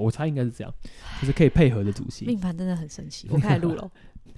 [0.00, 0.72] 我猜应该是这样，
[1.20, 2.24] 就是可以配合的主席。
[2.26, 3.90] 命盘真的很神奇，我开始录了。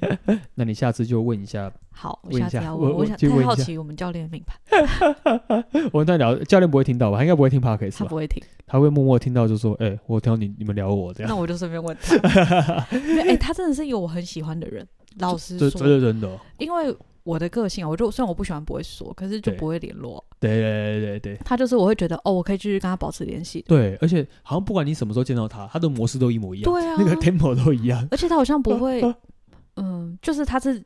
[0.57, 1.73] 那你下次就问一下。
[1.93, 2.91] 好，我下次要问。
[2.91, 5.65] 我我想太好奇我们教练的命盘。
[5.93, 7.19] 我跟他聊，教练不会听到吧？
[7.19, 7.97] 他应该不会听 Podcast 吧？
[7.99, 12.87] 他不会听，他会默默听到就说：“哎，我听到你你们聊我这样。”那我就顺便问 他。
[12.91, 14.85] 哎，他真的是一个我很喜欢的人。
[15.19, 16.41] 老实说，真的真的。
[16.59, 20.25] 因为我的个性啊，我就虽然我不喜欢不会说，可是就不会联络。
[20.41, 23.65] 对对对对对，他就是我会觉得哦，我可以继续跟他保持联系。
[23.69, 26.73] 对，而且好像不管你什么时候见到他，他的模式都一模一样。
[26.73, 28.07] 对啊， 那个 tempo 都一样。
[28.11, 29.01] 而且他好像不会，
[29.77, 30.83] 嗯，就是他是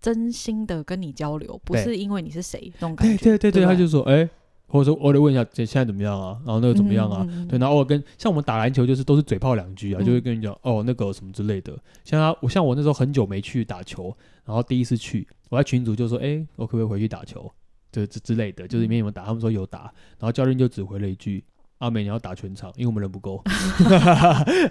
[0.00, 3.16] 真心的跟你交流，不是因为你是谁那种感觉。
[3.24, 4.28] 对对对对，他就说哎，
[4.66, 6.36] 或者说我得问一下现在怎么样啊？
[6.44, 7.26] 然后那个怎么样啊？
[7.48, 11.72] 对，然后我跟像我们打篮球就是都是嘴炮两句啊，就会跟你讲哦那个什么之类的。
[12.04, 15.26] 像他，我像我那时候很久没去打球，然后第一次去。
[15.50, 17.52] 我在群组就说：“哎、欸，我可不可以回去打球？
[17.92, 19.24] 这这之类的，就是里面有没有打？
[19.24, 21.44] 他们说有打，然后教练就只回了一句
[21.78, 23.42] ：‘阿美，你要打全场，因为我们人不够。’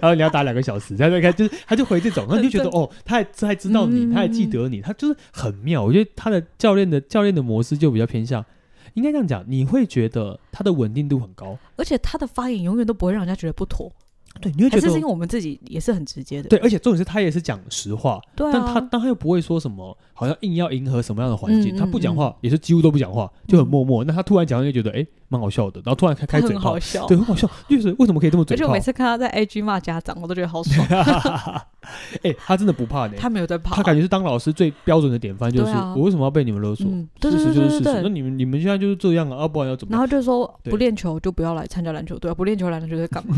[0.00, 5.84] 后你要打两个小时，再再看，就是他就回这种，然后你就觉得哦，他还他还知道你，他还记得你，他就是很妙。
[5.84, 8.42] 我觉得他的教练的教练的模式就比较偏向，
[8.94, 13.92] 应该这样讲，你会觉得他的稳定度很高，而且他的发言永远都不会让人家觉得不妥。”
[14.40, 16.48] 对，你会觉得还是因为我们自己也是很直接的。
[16.48, 18.20] 对，而且重点是他也是讲实话。
[18.34, 18.50] 对啊。
[18.52, 21.76] 但他但他又不会说什么，好像硬要迎合什么样的环境。
[21.76, 24.02] 他不讲话，也是几乎都不讲话，就很默默。
[24.04, 25.80] 那他突然讲，就觉得哎，蛮好笑的。
[25.82, 26.76] 然后突然开开嘴炮，
[27.08, 27.50] 对，很好笑。
[27.66, 28.60] 就是为什么可以这么嘴炮？
[28.60, 30.86] 而且我每次看他在 IG 骂家长，我都觉得好爽。
[32.22, 33.14] 哎，他真的不怕呢。
[33.18, 33.74] 他没有在怕。
[33.76, 36.86] 他感觉是当老师最标准的典范，就是我为什么要被你们勒索？
[37.22, 38.00] 事实就是事实。
[38.02, 39.92] 那你们你们现在就是这样啊，不然要怎么？
[39.92, 43.36] 然后就说不练球就不要来参加篮球队，不练球篮球队干嘛？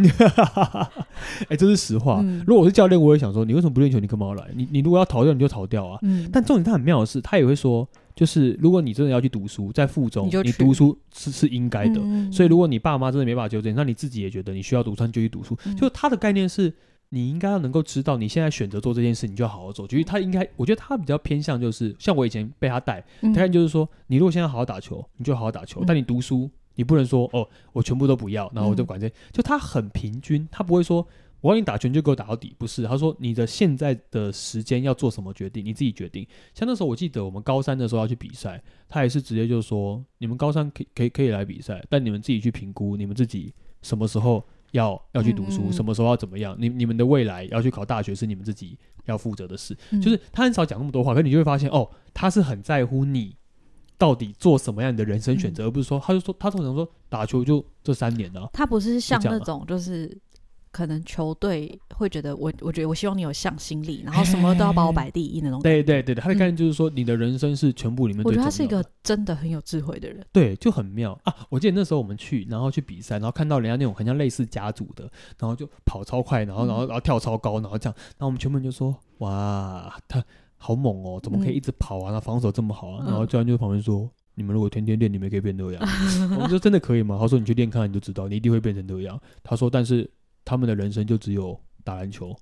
[1.48, 2.24] 哎，这是实话。
[2.46, 3.98] 如果我是教练，我也想说，你为什么不练球？
[4.00, 4.44] 你干嘛要来？
[4.54, 5.98] 你你如果要逃掉，你就逃掉啊。
[6.32, 12.00] 但重点他很妙的是，他也会说，就是如果你真的要去读书，在附中，你读书是是应该的。
[12.30, 15.56] 所以如果你爸妈真的没办法纠正，那你自己也觉得你需要读书，你就去读书。
[15.78, 16.72] 就他的概念是。
[17.14, 19.86] 你应该要能够知道，你现在选择做这件事，你就要好好做。
[19.86, 25.84] 就是他应该，我觉得他比较偏向就是，像我以前被他带，他看就是说，你如果现在好好打球，你就好好打球。
[25.86, 29.06] 但你读书，你不能说哦，我全部都不要，然后我就管这。
[29.30, 31.06] 就他很平均，他不会说
[31.42, 32.84] 我让你打拳就给我打到底，不是。
[32.84, 36.26] 他说你的现在的时间要做什么决定，你自己决定。
[36.54, 44.42] 像那时候我记得我们高三的时候要去比赛，他也是直接就说，你们高三可以可以可以来比赛，但你们自己去评估，你们自己什么时候。
[44.72, 46.56] 要要去读书，什么时候要怎么样？
[46.58, 49.76] 你你们的未来要去考大学是你们自己要负责的事。
[50.00, 53.36] 就是他很少讲那么多话，可是你就会发现哦，他是很在乎你
[53.98, 58.48] 到底做什么样的人生选择，而不是说他就说他通常说打球就这三年呢。
[58.54, 60.18] 他不是像那种就是。
[60.72, 65.60] 可能球队会觉得我，我觉得我希望你有向心力，然后什么都要把我摆第一那种。
[65.60, 68.48] 对对对，他的概念就是说，你的人生是全部里面最重要的。
[68.48, 70.24] 我觉得他是一个真的很有智慧的人。
[70.32, 71.34] 对，就很妙啊！
[71.50, 75.04] 我记得那时候我们去，然后去比赛，然后看到人家那种很像类似甲组的，
[75.38, 80.24] 然后就跑超快，然后然后然后跳超高，然后这样，然后我们全部人就说：“哇，他
[80.56, 82.10] 好猛哦，怎么可以一直跑啊？
[82.10, 85.82] 他防守这么好啊？”然后教练就在旁边说：“你们如果天天练，你们可以变这样。”
[86.34, 90.10] 我们说：“真的可以吗？”他说：“你去练看，你就知道，你一定会变成这样。”他说：“但是。”
[90.44, 92.34] 他们的人生就只有打篮球。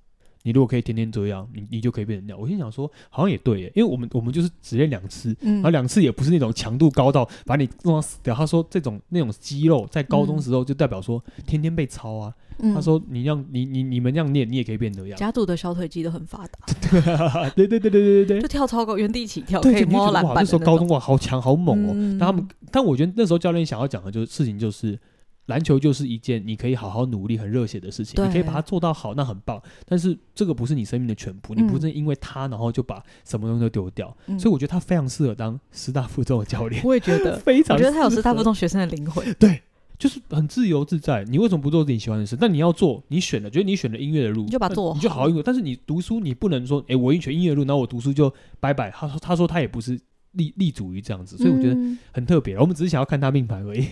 [0.43, 2.41] 你如果可以天天这样，你你就可以变成那样。
[2.41, 8.33] 我心想说，好像也对耶，因为我们我们就是只练两次，嗯、然后两次也不是那种强度高到把你弄到死掉。
[8.33, 12.33] 他说这种那种肌肉在高中时候就代表说天天被操啊。
[12.57, 15.15] 嗯、他说你让你你你们这样练，你也可以变这样。
[15.15, 20.33] 甲组的小腿肌都很发达， 对对对对对对对，就跳超高，原地起跳，可以摸篮板。
[20.37, 21.91] 那时候高中哇，好强好猛哦。
[21.93, 24.99] 嗯、但他们，但我觉得那时候教练想要讲的就是事情就是。
[25.51, 29.61] 篮球就是一件你可以好好努力、很热血的事情，你可以把它做到好，那很棒。
[29.85, 34.15] 但是这个不是你生命的全部，嗯、你不是因为他然后就把什么东西都丢掉。
[34.27, 36.81] 嗯、所以我觉得他非常适合当师大附中的教练。
[36.85, 39.33] 我也觉得 非常，我觉得他有师大附中学生的灵魂。
[39.33, 39.61] 对，
[39.99, 41.25] 就是很自由自在。
[41.25, 42.37] 你为什么不做自己喜欢的事？
[42.39, 45.43] 但你要做，你选了，觉得你选了音乐的路，你就把它做好，你就好好音乐。
[45.43, 48.89] 但是你读书，你不能说，哎、欸，我一选音乐路，然后我读书就拜拜。
[48.89, 49.99] 他说，他说他也不是。
[50.33, 51.77] 立立足于这样子，所以我觉得
[52.11, 52.55] 很特别。
[52.55, 53.87] 嗯、我们只是想要看他命盘而已。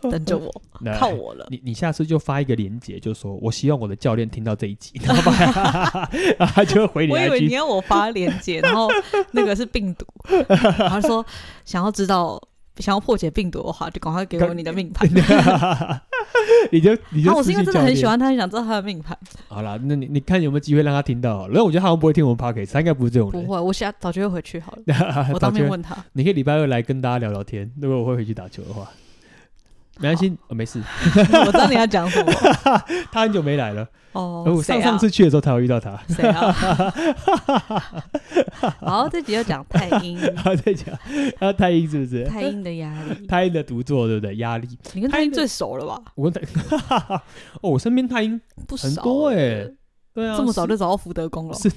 [0.10, 0.50] 等着我，
[0.98, 1.46] 靠我了。
[1.50, 7.12] 你你下次就发一个链接，就说我希望我的教练听到这一集， 然后他就会回你。
[7.12, 8.88] 我以为你要我发链接，然后
[9.32, 10.06] 那个是病毒，
[10.78, 11.24] 然后说
[11.64, 12.40] 想要知道。
[12.78, 15.06] 想要破解病毒的话，就赶快给我你的命盘。
[16.70, 19.16] 你 就你就，那我是因为真的很喜欢他，很想知道他的命盘。
[19.48, 21.48] 好了，那你你看有没有机会让他听到？
[21.48, 23.42] 然后我觉得他好像不会听我们 podcast，他应该不是这种人。
[23.42, 25.28] 不会，我下早就会回去好了。
[25.32, 25.96] 我当面问他。
[26.14, 27.70] 你可以礼拜二来跟大家聊聊天。
[27.80, 28.88] 如果我会回去打球的话，
[30.02, 30.82] 没关系，我没事。
[31.46, 32.32] 我知道你要讲什么。
[33.12, 33.86] 他很久没来了。
[34.12, 34.42] 哦。
[34.44, 35.96] 我上上次去的时候才有遇到他。
[36.08, 36.52] 谁啊？
[38.82, 40.18] 好，这集要讲太阴。
[40.36, 40.98] 好，再讲。
[41.38, 42.24] 他太阴是不是？
[42.24, 43.26] 太阴的压力。
[43.28, 44.34] 太阴的独坐，对不对？
[44.36, 44.68] 压力。
[44.92, 46.02] 你跟太阴最熟了吧？
[46.16, 46.40] 我跟太
[47.62, 48.40] 哦，我身边太阴
[48.76, 49.68] 很多哎。
[50.12, 50.36] 对啊。
[50.36, 51.54] 这么早就找到福德宫了。
[51.54, 51.70] 是。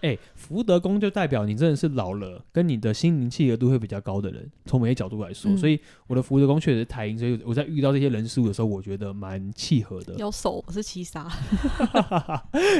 [0.00, 4.48] 哎、欸，福德宫就代表你真的是老了，跟你的心灵契合度会比较高的人。
[4.64, 10.14] 从某些角度来说，嗯、所以我的福德宫确实是太阴，所以我在遇到这些人事物的时候，我觉得蛮契合的。
[10.14, 11.28] 有手，我是七杀，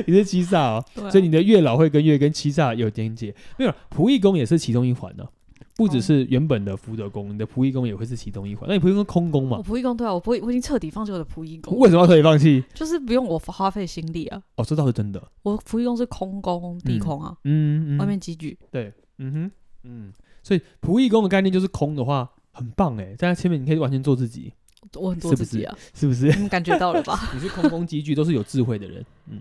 [0.06, 3.34] 你是七杀哦， 啊、所以你的月老会跟月跟七煞有连接。
[3.58, 5.30] 没有，仆役宫也是其中一环呢、啊。
[5.78, 8.68] 不只是原本的福德宫，你的仆役宫也会是其中一环。
[8.68, 9.58] 那你仆役宫空宫嘛？
[9.58, 11.78] 我仆役宫对啊，我不会，我已经彻底放弃我的仆役宫。
[11.78, 12.64] 为什么要彻底放弃？
[12.74, 14.42] 就是不用我花费心力啊。
[14.56, 15.22] 哦，这倒是真的。
[15.44, 17.36] 我仆役宫是空宫，地空啊。
[17.44, 17.98] 嗯嗯。
[17.98, 18.58] 外面积聚。
[18.72, 19.50] 对，嗯哼，
[19.84, 20.12] 嗯。
[20.42, 24.52] 所以仆役宫的概念就是空的话，很棒哎，在它前面你可以完全做自己。
[24.94, 26.26] 我很做自己啊，是不是？
[26.26, 27.16] 你们感觉到了吧？
[27.32, 29.04] 你是空宫积聚，都是有智慧的人。
[29.30, 29.40] 嗯。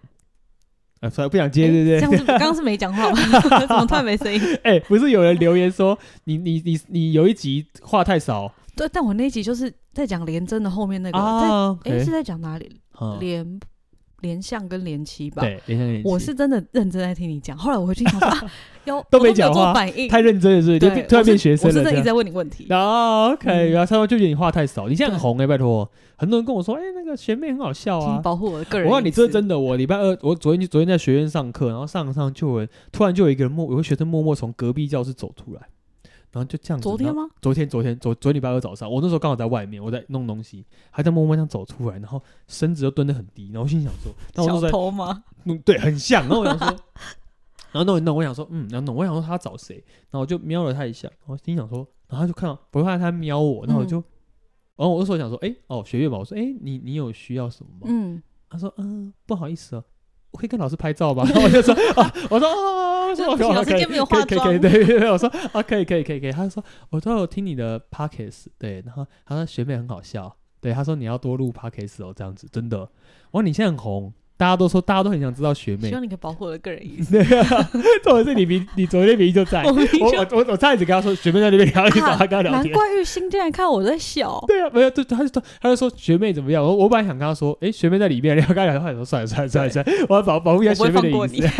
[1.01, 1.99] 啊，所以不想接，对不对？
[1.99, 3.17] 这样子， 刚刚是没讲话吗？
[3.67, 4.41] 怎么突然没声音？
[4.63, 8.51] 哎，不是有人留言说你你你你有一集话太少。
[8.75, 11.17] 对，但我那一集就是在讲廉贞的后面那个，
[11.83, 12.79] 在哎是在讲哪里？
[13.19, 13.59] 廉
[14.21, 15.41] 廉相跟连妻吧？
[15.41, 16.09] 对，连相连妻。
[16.09, 18.49] 我是真的认真在听你讲，后来我回去想说，
[18.85, 20.79] 有都没讲话，反应太认真了，是不是？
[20.79, 21.69] 就突然变学生了。
[21.69, 22.67] 我是真的一直在问你问题。
[22.73, 25.89] 啊，OK，然后他说就觉得你话太少，你现在很红哎，拜托。
[26.19, 28.87] 很多人跟我说，哎，那个学妹很好笑啊，保护我的个人。
[28.87, 29.59] 我告诉你，这是真的。
[29.59, 35.61] 我礼拜二，我昨天昨天在学院上课，然后上上就有人突然就有一个人默，有个学生默默从隔壁教室走出来，
[36.37, 36.83] 然后就这样子。
[36.83, 37.27] 昨天吗？
[37.41, 45.23] 昨天，昨天，昨昨天礼拜二早上，我那时候刚好在外面，我在弄东西，还在默默这样走出来，然后身子又蹲得很低，然后心想说，小偷吗？
[45.45, 46.21] 嗯，对，很像。
[46.27, 46.67] 然后我想说，
[47.71, 53.97] 然后弄一弄，我想说，嗯，然后弄，我想说他找谁，然后我就瞄了他一下，然后心想说，然后他就看到，不会看他瞄我，然后我就。
[54.77, 57.87] 然后我那时候想说，哎，哦，学院吧，我说，哎，你你有需要什么吗？
[57.89, 59.96] 嗯，他说，嗯，不好意思哦，我
[60.37, 61.23] 可以跟老师拍照吗？
[61.29, 66.31] 然后我就说，啊，我说，啊，说老师今天没有化妆，可以，对对，我说，啊，可以，可以，可以，可以。
[66.31, 72.79] 他说，我都有听你的 podcast，对，然后他说学妹很好笑，对，他说你要多录 podcast 哦，这样子，真的。
[73.31, 74.13] 我说你现在很红。
[74.37, 75.87] 大家都说，大家都很想知道学妹。
[75.89, 77.11] 希望你可以保护我的个人隐私。
[77.11, 77.69] 对啊，
[78.05, 79.63] 或者是你明，你昨天明明就在。
[79.65, 82.65] 我我我我差一次跟他说，学妹在那边，然后去找他跟他聊天。
[82.65, 84.43] 难怪玉兴竟然看我在笑。
[84.47, 86.63] 对啊，没有，对，他就说，他就说学妹怎么样？
[86.63, 91.47] 我我本来想跟他说，哎，学妹在里面，然后跟他聊天，他说算了算了算了算了， 我要保保护一下学妹的隐私。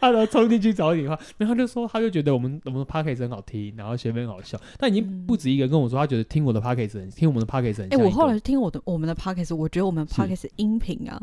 [0.00, 4.60] 他然后冲进去找你的话，然后他就说，他就觉得我们我们的 podcast 很好听，然后学妹很好笑。
[4.78, 7.88] 但已经不止一个人跟我说，他觉得听我的 podcast 很听我们的 podcast 很。
[7.90, 11.20] 哎，我后来听我的我们的 podcast，我觉得我们 podcast 音频啊。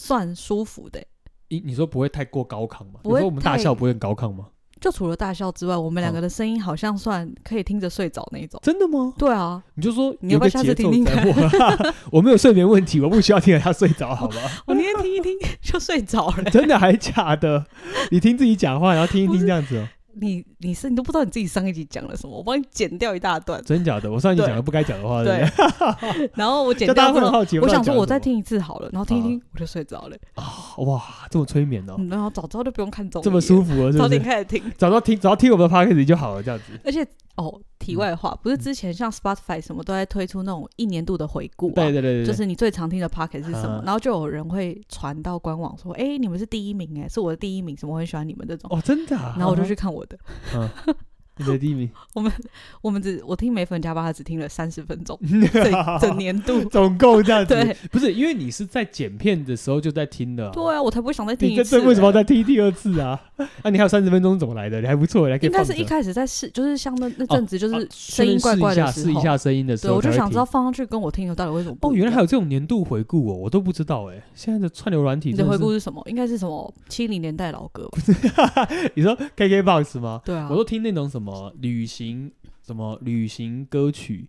[0.00, 0.98] 算舒服的，
[1.50, 3.00] 你你说不会太过高亢吗？
[3.02, 4.46] 不会，我们大笑不会很高亢吗？
[4.80, 8.58] 就除了大笑之外，我们两个的声音好像算可以听着睡着那种。
[8.62, 9.12] 真的吗？
[9.18, 11.22] 对啊，你就说你要不要下次听听看？
[12.10, 14.36] 我没有睡眠问题，我不需要听着他睡着，好吧？
[14.66, 16.44] 我那天听一听就睡着了。
[16.50, 17.66] 真的还假的？
[18.10, 19.86] 你听自己讲话，然后听一听这样子哦。
[20.14, 23.62] 你你是你都不知道你自己上一集讲了什么，我帮你剪掉一大段。
[23.64, 24.10] 真假的？
[24.10, 25.44] 我上一集讲了不该讲的话，对。
[26.34, 30.16] 然后我剪 掉之后，我想说我再听一次好了，然后听一听我就睡着了。
[30.34, 30.44] 啊
[30.78, 31.96] 哇，这么催眠哦！
[32.10, 33.92] 然后早知道就不用看综艺，这么舒服了！
[33.92, 36.78] 早点开始听，早知道听，早听我们的 podcast 就好了，这样子。
[36.84, 37.06] 而且
[37.44, 37.60] 哦。
[37.80, 50.18] 题外话，不是之前像 Spotify 什么都在推出那种一年度的回顾，对对对，就是你最常听的 Podcast 是什么，然后就有人会传到官网说，哎，你们是第一名，哎，是我的第一名，什么我很喜欢你们这种，哦，真的，然后我就去看我的。
[51.40, 52.30] 你的第一名， 我们
[52.82, 55.18] 我们只我听美粉加八，他只听了三十分钟，
[56.00, 63.18] 整年度 总共这样子，对，不是因为你是在剪片的时候就在听的，对啊，我才不会想再听一次，为什么要再听第二次啊？
[63.64, 64.80] 那你还有三十分钟怎么来的？
[64.80, 71.76] 你还不错，应该是一开始在试，就是像那那阵子，就是声音怪怪的时候，试一下声音的时候，我就想知道放上去跟我听的到底为什么？
[71.80, 74.22] 哦，原来还有这种年度回顾哦，我都不知道哎。
[74.34, 76.02] 现在的串流软体，你的回顾是什么？
[76.06, 77.88] 应该是什么七零年代老歌？
[78.94, 80.20] 你说 KKBOX 吗？
[80.24, 81.29] 对啊，我都听那种什么
[81.60, 82.30] 旅行。
[82.62, 84.28] 什么旅行歌曲，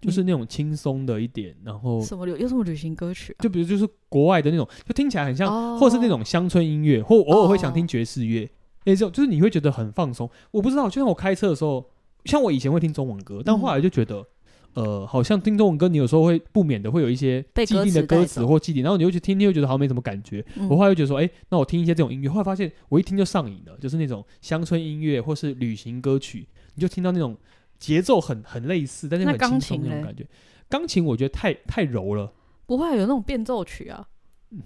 [0.00, 3.36] 就是那种轻松的一点，然后什么有有什么旅行歌曲？
[3.40, 8.48] 就比如就是国外的那种，就听起来很像，或是那种乡村音乐，或偶尔会想听爵士乐，
[8.84, 10.30] 那种就是你会觉得很放松。
[10.52, 11.84] 我不知道，就像我开车的时候，
[12.24, 14.26] 像我以前会听中文歌，但后来就觉得，
[14.74, 20.44] 呃，好像听中文歌，你有时候会不免的会有一些既定的歌词或既定，然后你又去听，你又觉得好像没什么感觉。
[20.68, 26.46] 我后来又觉得说，哎，那我听一些这种音乐，后来发现我一听就上瘾了，就是那种乡村音乐或是旅行歌曲。
[26.74, 27.36] 你就听到那种
[27.78, 30.26] 节奏很很类似，但是很轻松那种感觉。
[30.68, 32.32] 钢琴我觉得太太柔了，
[32.66, 34.06] 不会有那种变奏曲啊？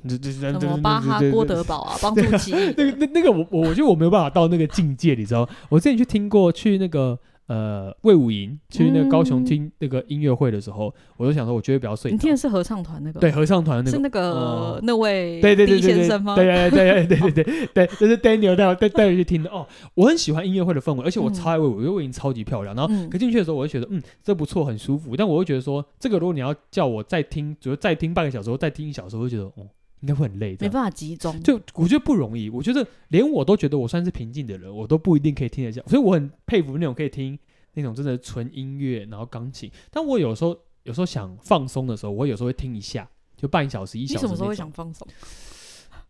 [0.09, 2.53] 什么巴哈、郭德堡啊，帮助记。
[2.77, 5.49] 那个那那个我我我觉得我没有办法到那个境界，你知道？
[5.69, 12.11] 我之前去听过去那个呃，魏武营去那个高雄听那个音乐会的时候，嗯、我就想说，我绝对不要睡。
[12.11, 13.21] 你听的是合唱团那个？
[13.21, 16.35] 对，合唱团那个是那个、呃、那位对对对对先生吗？
[16.35, 19.67] 对对对对对对对 对，这是 Daniel 带我带带我去听的哦。
[19.95, 22.75] 我很喜欢音乐会的氛围，而且我超爱魏武，因为魏武营超级漂亮。
[22.75, 25.15] 然后可进去的时候，我就觉得嗯，这不错，很舒服。
[25.15, 29.69] 但我会觉得说，这个如果你要叫我再听，比如再听半个小时，再听一小时，我会觉得哦，
[30.05, 31.43] 应该会很累，没办法集中。
[31.43, 32.51] 就我觉得不容易。
[32.51, 35.81] 我觉得连我都觉得我算是平静的人，我都不一定可以听得下。
[35.87, 37.39] 所以我很佩服那种可以听。
[37.77, 39.69] 那种真的纯音乐，然后钢琴。
[39.91, 43.05] 但我有时候有时候想放松的时候，我有时候会听一下，
[43.37, 44.15] 就半小时一小时。
[44.15, 45.05] 你什么时候会想放松？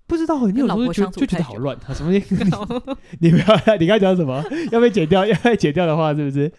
[0.07, 1.79] 不知道，你有时候就觉得就觉得好乱。
[1.81, 2.13] 他什么？
[3.21, 4.45] 你不要，你刚讲什么？
[4.71, 5.25] 要被剪掉？
[5.27, 6.53] 要被剪掉的话，是不是？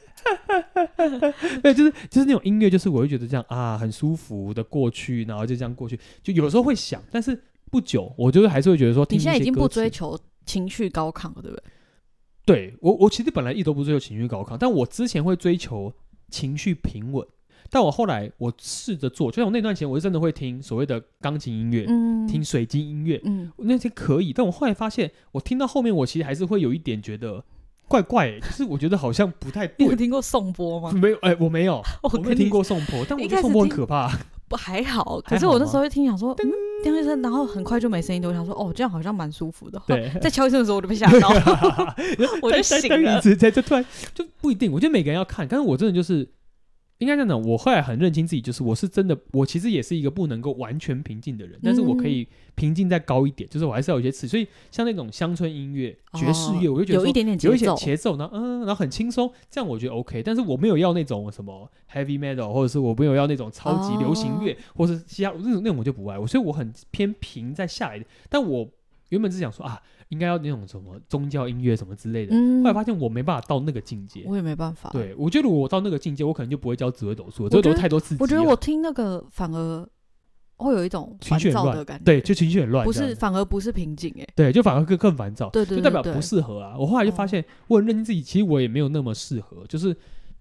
[1.62, 6.00] 对，就是就是那种音乐，就是我会觉得这样啊，很舒服的过去，然后就这样过去。
[6.24, 11.64] 就有时候会想，但是不久，我就是还是会觉得说，你现在已经不追求情绪高亢了，对不对？
[12.46, 15.94] 对我，我其实本来一直都不追求情绪高亢，但我之前会追求
[16.30, 17.26] 情绪平稳。
[17.70, 24.32] 但我后来我试着做，就像我那段时间，我是真的会听所谓的钢琴音乐，嗯、听水晶音乐，嗯、那些可以。
[24.32, 27.44] 但我后来发现，我听到后面，我其实还是会有一点觉得
[27.88, 29.86] 怪怪、欸，就是我觉得好像不太对。
[29.86, 30.92] 你有听过颂钵吗？
[30.92, 34.12] 没有，哎、欸，我没有， 我，我没有听过颂钵，但我觉得颂钵很可怕。
[34.48, 36.48] 不还好，可是我那时候会听，想说叮
[36.84, 39.82] 叮一声，然后很快就没声音，我想说哦，这样好像蛮舒服的。
[39.88, 41.30] 对， 在敲一声的时候我就被吓到，
[42.44, 43.18] 我就醒了。
[43.18, 46.30] 一直在这突然就不一定，我觉得每个人要看，但是我真的就是。
[47.00, 52.26] 应该这样讲，我后来很认清自己，就是我是真的，我其实也是一个不能够完全平静的人，但是我可以
[52.56, 60.24] 平静再高一点，就是我还是要有一些词，所以像那种乡村音乐、爵士乐，我就觉得有一点点有一些节奏，然后嗯，然后很轻松，这样我觉得 OK。
[60.24, 68.06] 但是我没有要那种什么 heavy metal，或者是我没有要那种超级流行乐，或是其他那种那种我就不爱我，所以我很偏平再下来的。
[68.30, 68.70] 但我
[69.10, 69.82] 原本是想说啊。
[70.10, 74.90] 应该要那种什么宗教音乐什么之类的，嗯、后来发现我没办法到那个境界，我也没办法。
[74.92, 78.22] 对，我觉得我到那个境界，我可能就不会教紫微斗数，这都太多刺激。
[78.22, 79.90] 我觉得我听那个反而
[80.58, 86.78] 会有一种烦躁的感觉，对，就情绪很乱，不是反而不是平静，哎，对，就反而更更烦躁，对对，对，就代表不适合啊。
[86.78, 89.88] 我后来就发现，我很认清自己，其实我也没有那么适合，就是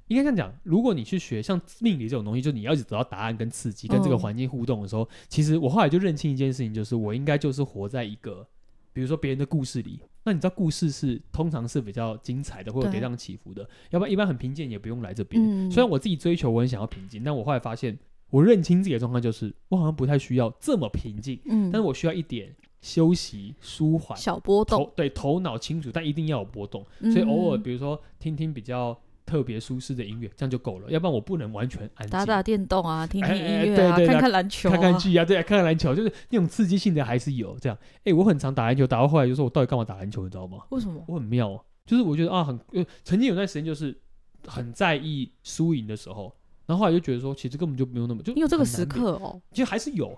[0.09, 8.47] 应该这样讲，如果你去学像命理这种东西，就你要一直得到答案跟刺激，跟这个环境互动的时候，嗯、其实我后来就认清一件事情，就是我应该就是活在一个。
[8.95, 15.43] 比如说别人的故事里，那你知道故事是通常是比较精彩的，或者跌宕起伏的，要不然一般很平静也不用来这边。
[15.45, 17.99] 嗯、虽然我自己追求，我很想要平静，但我后来发现，
[18.31, 28.99] 我认清自己的状况就是，我好像不太需要这么平静，嗯，但是我需要一点休息、舒缓、小波动，对，头脑清楚，但一定要有波动，所以偶尔比如说听听比较。
[29.27, 30.91] 特别舒适的音乐，这样就够了。
[30.91, 32.11] 要不然我不能完全安静。
[32.11, 37.59] 打打电动啊，听听音乐啊，看看篮球，看看剧啊，对，看看篮球，就是那种刺激性的还是有。
[37.59, 40.25] 这样，哎，我很常打篮球，打到后来就说，我到底干嘛打篮球？
[40.25, 40.59] 你知道吗？
[40.71, 41.03] 为什么？
[41.09, 42.59] 我很妙，就是我觉得啊，很
[43.03, 43.99] 曾经有段时间就是
[44.47, 46.35] 很在意输赢的时候，
[46.67, 48.33] 然后后来就觉得说，其实根本就没有那么就。
[48.35, 49.41] 你有这个时刻哦？
[49.53, 50.17] 其实还是有。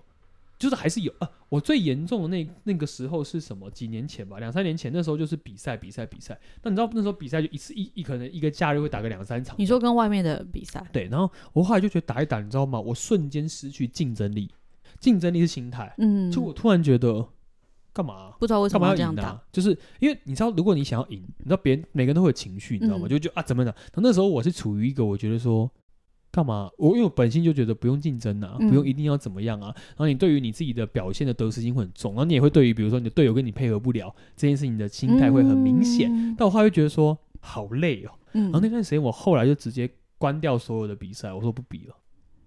[0.59, 3.71] 就是还是有啊，我最严重的那那个时候是什么？
[3.71, 6.39] 几年前吧，两三年前，那时候就是比赛，比赛，比赛。
[6.63, 9.55] 那你知道那时候比赛就一次一一可能一个假日会打个两三场。
[9.59, 10.83] 你说跟外面的比赛？
[10.93, 12.81] 对，然后我后来就觉得打一打，你知道吗？
[12.81, 14.51] 我瞬间失去竞争力，
[14.99, 15.95] 竞争力是心态。
[15.99, 17.29] 嗯，就我突然觉得
[17.93, 18.37] 干嘛啊？
[18.41, 23.07] 不知道为什么要这样打，就是因为你知道，如果你想要赢，你知道别人每个人都会有情绪，你知道吗？
[23.07, 23.75] 就就啊怎么的？
[23.97, 25.71] 那时候我是处于一个我觉得说。
[26.37, 26.71] 干嘛？
[26.77, 29.73] 我因为我本性就觉得不用竞争啊，嗯、不用一定要怎么样啊。
[29.75, 36.11] 然后你对于你自己的表现的得失心会很重，然后你也会对于比如说你的队友跟你配合不了这件事情的心态会很明显。
[36.13, 38.11] 嗯、但我后来会觉得说好累哦。
[38.35, 41.97] 嗯、然后那段时间我后来就直接关掉所有的比赛，我说不比了。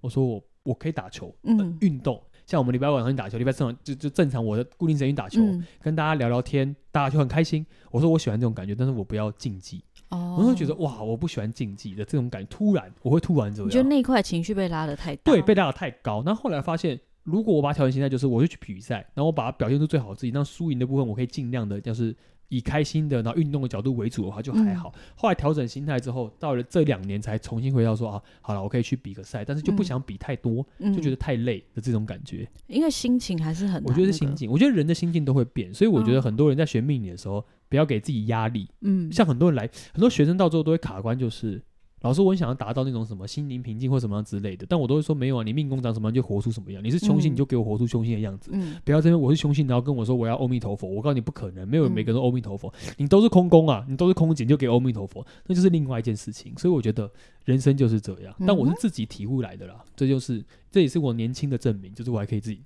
[0.01, 7.63] 我说我我可以打球，嗯，运动，像我们礼拜五晚上打球，礼拜四就就正常我的固定时间打球，嗯、跟大家聊聊天，大家就很开心。
[7.91, 9.83] 我说我喜欢这种感觉，但是我不要竞技。
[10.09, 13.69] 哦，我会觉得哇，我不喜欢竞技的这种感觉，突然我会突然怎么样？
[13.69, 15.31] 你觉得那一块情绪被拉得太大？
[15.31, 16.23] 对，被拉得太高。
[16.25, 22.15] 那后后来发现，如果我把它调整心态，就是我就去比赛，然后我把它表现出最好的自己，那输赢的部分我可以尽量的，就是
[22.49, 24.91] 以开心的，然后运动的角度为主的话，就还好。
[24.95, 32.47] 嗯、后来调整心态之后，到了这两年才重新回到说啊，好了，我可以去比个赛，但是就不想比太多，嗯、就觉得太累的这种感觉。
[32.67, 37.43] 因为心情还是很，我觉得是心情，我觉得人的心境都会变，所以我觉得很多人在学命理的时候。
[37.69, 38.67] 不要给自己压力。
[38.81, 41.61] 嗯，像很多人来，很多学生到最后都会卡关，就是
[42.01, 46.83] 老师，我很想要达到那种什么心灵平静或什么样之类的，但我都会说没有啊，你命宫长什么样就活出什么样。
[46.83, 48.51] 你是凶星，你就给我活出凶星的样子。
[48.53, 56.53] 嗯，不要这边我是凶星，然后跟我说我要阿弥陀佛，我告诉你不可能，没有人每个人都阿弥陀佛，你都是空宫啊，你都是空姐，你就给阿弥陀佛，那就是另外一件事情。
[56.57, 57.09] 所以我觉得
[57.45, 62.61] 人生就是这样，但我是自己体悟来的啦，这就是这也是我年轻的证明，就是我还可以自己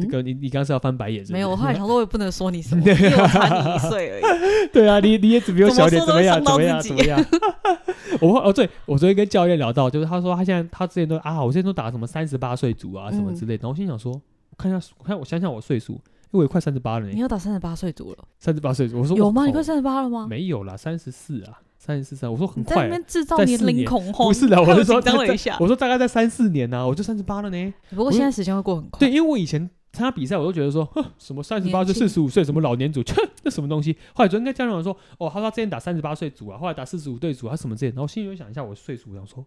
[0.00, 1.24] 这个你你刚刚是要翻白眼？
[1.30, 4.68] 没有，我后来想说， 我也不能说你什么，因为我差你一岁而已。
[4.72, 6.42] 对啊，你你也只比我小点，怎么样？
[6.44, 6.80] 怎么样？
[6.80, 7.24] 怎么样？
[8.20, 15.98] 我哦，对，我昨天跟教练聊到，就是他说他现在他之前都啊，我之前都打什么三十八岁组啊什么之类的，然后我心想说，我看一下，我看我想想我岁数，因
[16.32, 17.06] 为我也快三十八了。
[17.08, 18.18] 你要打三十八岁组了？
[18.38, 19.46] 三十八岁组，我说有吗？
[19.46, 20.26] 你快三十八了吗？
[20.28, 21.60] 没有啦，三十四啊。
[21.84, 24.28] 三十四岁，我说很快，在那边制造年龄恐慌。
[24.28, 27.74] 不是的，我是说等我一下，我说大概在三四年呢，我就三十八了呢。
[27.90, 29.00] 不过现在时间会过很快。
[29.00, 33.94] 对，因为我以前参加比赛，我都觉得说，哼，什么三十八岁、四十五岁，什么老年组，切，那什么东西。
[34.14, 37.90] 后来昨天跟家长说，哦，他说他之前打三十八岁组啊，后来打四十五岁组，他什么之类。
[37.90, 39.44] 然后心里就想一下我岁数，我想说，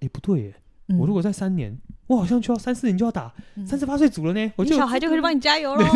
[0.00, 0.54] 哎，不对耶，
[0.96, 1.76] 我如果在三年，
[2.06, 3.32] 我好像就要三四年就要打
[3.66, 4.52] 三十八岁组了呢。
[4.56, 5.84] 我就小孩就可以帮你加油了。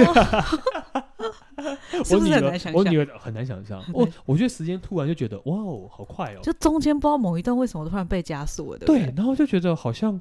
[2.11, 3.83] 我女儿，我女儿很难想象。
[3.95, 6.41] 我我觉得时间突然就觉得哇哦，好快哦！
[6.43, 9.07] 就中间不知道某一段为什么突然被加速了，对不对？
[9.07, 10.21] 对，然后就觉得好像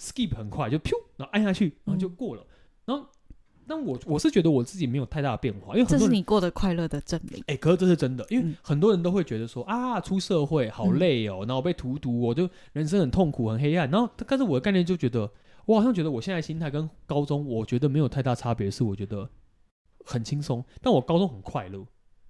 [0.00, 2.42] skip 很快，就噗然后按下去，然后就过了。
[2.86, 3.06] 然后，
[3.68, 7.42] 那我我是觉得我自己没有太大的变化，因为这是你过得快乐的证明。
[7.46, 13.88] 哎，可是这是真的，因为很多人都会觉得说啊，出社会好累哦，然后被荼毒，我就人生很痛苦、很黑暗。
[13.90, 15.30] 然后，但是我的概念就觉得，
[15.66, 19.28] 我好像觉得我现在心态跟高中我觉得没有太大差别，是我觉得。
[20.06, 21.84] 很轻松，但我高中很快乐，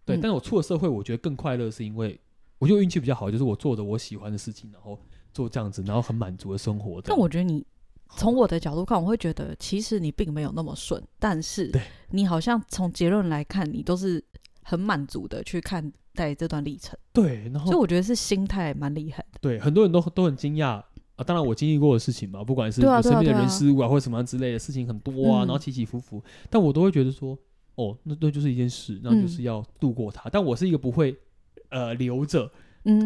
[0.04, 2.18] 对，嗯、但是我出了社会，我觉得更快乐，是因为
[2.59, 4.99] 我觉得运气比较好，就是我做的我喜欢的事情，然后
[5.33, 7.00] 做这样子，然后很满足的生活。
[7.00, 7.64] 但我觉得你
[8.17, 11.71] 从我的角度看，我会觉得其实你并没有那么顺，但是
[12.11, 14.23] 你好像从结论来看，你都是
[14.62, 16.99] 很满足的去看待这段历程。
[17.12, 19.38] 对，然后所以我觉得是心态蛮厉害的。
[19.41, 20.83] 对，很多人都都很惊讶
[21.17, 27.38] 啊，当然我经历过的事情嘛，不管是我身边的人事物啊，或者什么之类的事情很多啊，然后起起伏伏，嗯、但我都会觉得说。
[27.75, 30.29] 哦，那那就是一件事，那就是要度过它。
[30.29, 31.17] 嗯、但我是一个不会
[31.69, 32.50] 呃留着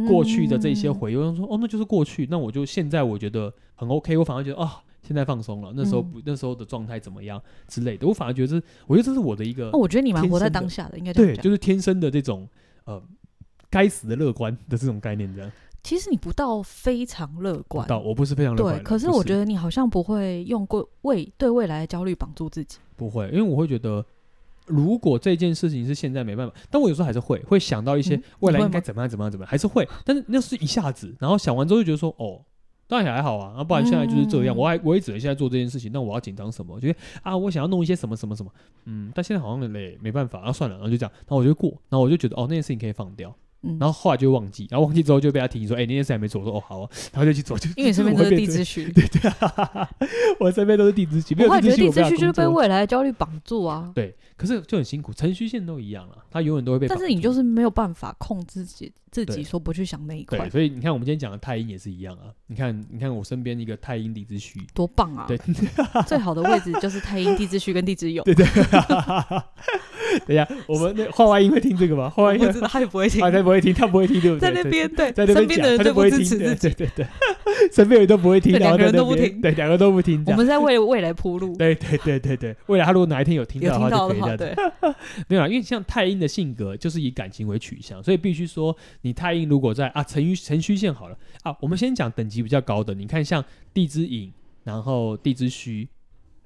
[0.08, 1.16] 过去的这些回忆。
[1.16, 4.16] 我说哦，那就是过去，那我就现在我觉得很 OK。
[4.16, 4.70] 我反而觉得啊、哦，
[5.12, 5.72] 现在放松了。
[5.76, 9.68] 那时候不，嗯、那时候的状态怎么样之类的，我反而觉得这，我觉得这是我的一个。
[9.70, 12.48] 哦，我觉得你蛮活在当下的，应该对，就是天生的这种
[12.84, 13.02] 呃
[13.68, 15.52] 该死的乐观的这种概念这样。
[15.82, 18.78] 其实你不到非常乐观，到我不是非常乐观。
[18.78, 22.78] 对，可是我觉得你好像不会用过未对未来的焦虑绑住自己。
[22.96, 24.04] 不会，因为我会觉得。
[24.66, 32.40] 如果这件事情是现在没办法，但我有时候还是会会想到一些未来应该怎么样怎么样怎么样，还是会，但是那是一下子，然后想完之后就觉得说，哦，
[32.92, 36.78] 当然还好啊，那不然现在就是这样，我还我也只能现在做这件事情，那我要紧张什么？
[36.78, 38.52] 觉得啊，我想要弄一些什么什么什么，
[38.84, 43.34] 嗯，但现在好像很累，没办法，然后算了，然后就这样，然后我就过，然后我就觉得哦，那件事情可以放掉。
[43.78, 49.30] 然后后来就忘记，然后忘记之后就被他提醒说：“哎，那件事还没做。”我说：“哦，好啊。”然后就去做，就因为身边都是地质虚， 对对，
[50.40, 51.34] 我身边都是地质虚。
[51.44, 53.90] 我觉得地质虚就是被未来的焦虑绑住啊。
[53.94, 56.88] 对，可是就很辛苦，程序线都一样了，他永远都会被。
[56.88, 60.38] 但是你就是没有办法控制自己，自己说不去想那一块。
[60.38, 62.32] 对，所以你看，我们今天讲的太阴也是一样啊。
[62.48, 65.26] 你看，你看我身边一个太阴地质虚，多棒啊！
[65.28, 65.38] 对，
[66.06, 68.22] 最好的位置就是太阴地质虚跟地质酉。
[68.24, 68.46] 对对。
[70.26, 72.08] 等一下，我们那画外音会听这个吗？
[72.14, 74.40] 画外音，他也不会听， 他不会听，他不会听，对不对？
[74.40, 77.06] 在那边，对，在那边讲，他就不会听，对对对，
[77.72, 80.22] 身边人都不会听，两个人都不听，对，两个都不听。
[80.26, 84.36] 我们在为未来铺路，对对对对对，未来他如果哪一天有听到的话，就可以这样。
[84.36, 84.54] 对，
[85.28, 94.32] 没有啊，因为像太阴的性格就是以感情为取向，所以必须说，你太阴如果在啊辰戌辰戌线好了啊，我们先讲等级比较高的，你看像地之寅，
[94.64, 95.48] 然后地支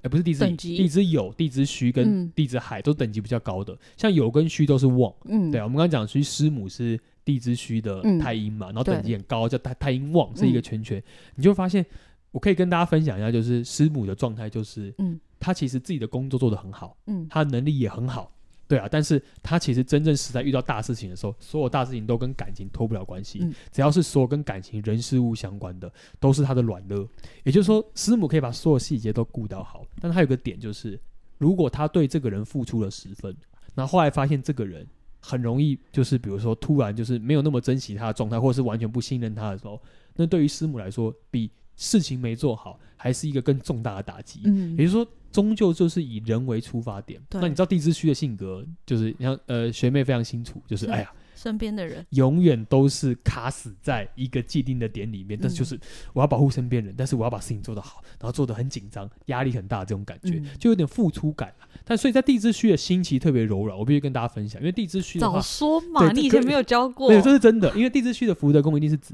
[0.01, 0.09] 戌。
[0.09, 5.13] 不是地支，地支酉、地支戌跟地支亥都等级比较高的，像酉跟戌都是旺。
[5.25, 11.01] 嗯，对啊，我们刚刚讲，其实师母是地支戌的太阴嘛，然后等级很高，叫太太阴旺，是一个圈圈。
[11.35, 11.85] 你就会发现，
[12.31, 18.31] 我可以跟大家分享一下，就是师母的状态，就是嗯，她其实自己的工作做得很好，嗯，他能力也很好。
[18.67, 23.39] 对啊，但是他其实真正实在遇到大事情的时候，所有大事情都跟感情脱不了关系。
[23.41, 27.07] 嗯、只要是所有跟感情、人事物相关的，都是他的软肋。
[27.43, 30.99] 也就是说，师母可以把所有细节都顾到好，但他有个点就是，
[31.37, 33.35] 如果他对这个人付出了十分，
[33.73, 34.85] 那后后来发现这个人
[35.19, 39.81] 很容易就是，比如说突然就是没有那么珍惜他的状态，或者是完全不信任他的时候，
[40.15, 44.41] 那对于师母来说，比事情没做好还是一个更重大的打击。
[44.43, 45.07] 嗯，也就是说。
[45.29, 47.21] 终究就是以人为出发点。
[47.33, 55.37] 那你知道地支虚的性格，就是你像呃学妹非常清楚，就是，哎呀，身边的人永远都是卡死在一个既定的点里面。
[55.37, 55.79] 嗯、但是就是
[56.13, 61.53] 我要保护身边人，但是我要把事情做得好，然后做得很紧张，压力很大这种感觉，嗯、就有点付出感。
[61.83, 69.13] 但所以在地支虚的心其实特别柔软，我必须跟大家分享，因为地支虚早说嘛，你以前没有教过，没有，这是真的，因为地支虚的福德宫一定是子。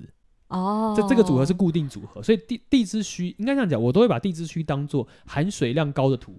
[0.53, 6.33] 哦，这这个组合是固定组合，所以地地支虚应该这样讲，我都会把地支虚当做含水量高的土。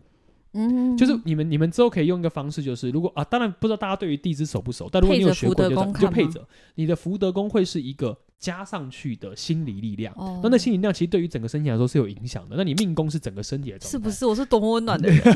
[0.57, 6.47] 嗯，就是你们你们之后可以用一个方式，就是如果啊，当然不知道大家对于地支熟不熟，但如果你有学过就，就就配着。
[6.77, 10.13] 你的福德宫会是一个加上去的心理力量。
[10.19, 12.57] 哦，那那心理力量其实对于整个身体来说是有影响的。
[12.59, 14.27] 那你命宫是整个身体的状态，是不是？
[14.27, 15.23] 我是多么温暖的人。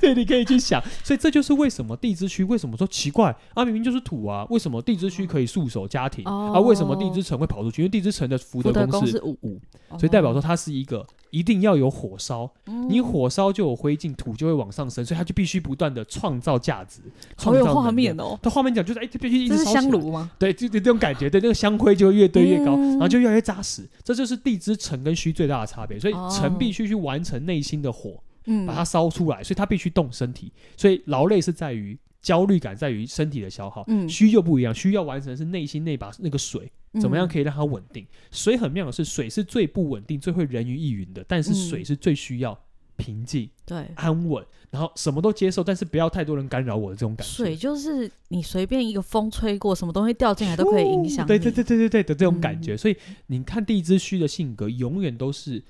[0.00, 3.64] 对，你可以去想，所以这就是为什么地支虚为什么说奇怪啊？
[3.64, 6.60] 明明就是土啊，为什么地支虚可以束手家庭、哦、啊？
[6.60, 7.82] 为什么地支辰会跑出去？
[7.82, 9.58] 因为地支辰的福德宫是五，
[9.98, 17.00] 所以代表说它是一个一定要有火烧，嗯、你火烧就有灰烬，土就会往上升，所以它就必须不断的创造价值。
[17.36, 18.38] 好有画面哦！
[18.42, 20.30] 它画面讲就是哎，这必须一直烧香炉吗？
[20.38, 23.88] 对，就这种感觉，对，那个香灰就会越堆越高，嗯、然后就越来越扎实。
[24.02, 28.22] 这就是地支辰跟虚最大的差别，所以辰必须去完成内心的火。
[28.46, 33.82] 嗯，把它烧出来，所以它必须动身体，所以劳累是在于焦虑感，在于身体的消耗。
[33.86, 38.04] 嗯，虚就不一样，虚要完成的是内心那把那个水，怎么样可以让它稳定？
[38.04, 42.52] 嗯、水很妙的是，水是最不稳定、最会人云亦云的，但是水是最需要
[42.96, 47.32] 平静、对、嗯、安稳，然后什么都接受，但是不要太多人干扰我的这种感觉。
[47.32, 51.26] 水就是你随便一个风吹过，什么东西掉进来都可以影响。
[51.26, 55.62] 对对对对对对的这种感觉，嗯、所以你看地之虚的性格，永远都是。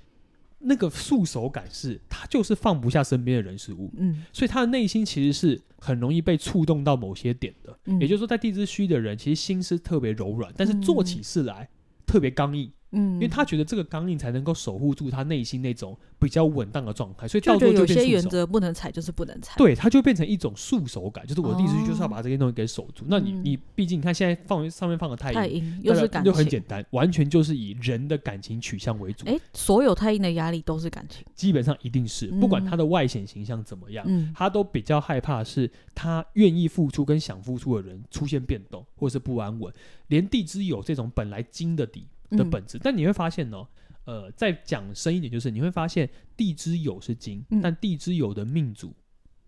[0.67, 11.69] 那个束手感是，他就是放不下身边的人事物，嗯，所以他的内心其实是很容易被触动到某些点的，嗯，也就是说，在地之虚的人，其实心是特别柔软，但是做起事来
[12.07, 12.65] 特别刚硬。
[12.65, 19.55] 嗯，因为他觉得这个刚硬才能够守护住他内心那种比较稳当的状态，所以到最后就有些原则不能踩，就是不能踩。
[19.57, 23.05] 对，他就变成一种束手感，就是我的意思就是要把这些东西给守住。
[23.05, 29.27] 哦、那你你毕竟你看现在放上面放的太阴，太阴又是感情，就很简单，完全就是以人的感情取向为主。
[29.27, 39.73] 哎，所有太阴的压力都是感情，基本上一定是，不管他的外显形象怎么样，嗯、他都比较害怕是他愿意付出跟想付出的人出现变动或是不安稳。
[40.09, 42.07] 连地支有这种本来金的底。
[42.31, 43.67] 的本质，但你会发现呢，
[44.05, 48.95] 呃，再讲深一点，就是你会发现地支酉是金，嗯、但地支酉的命主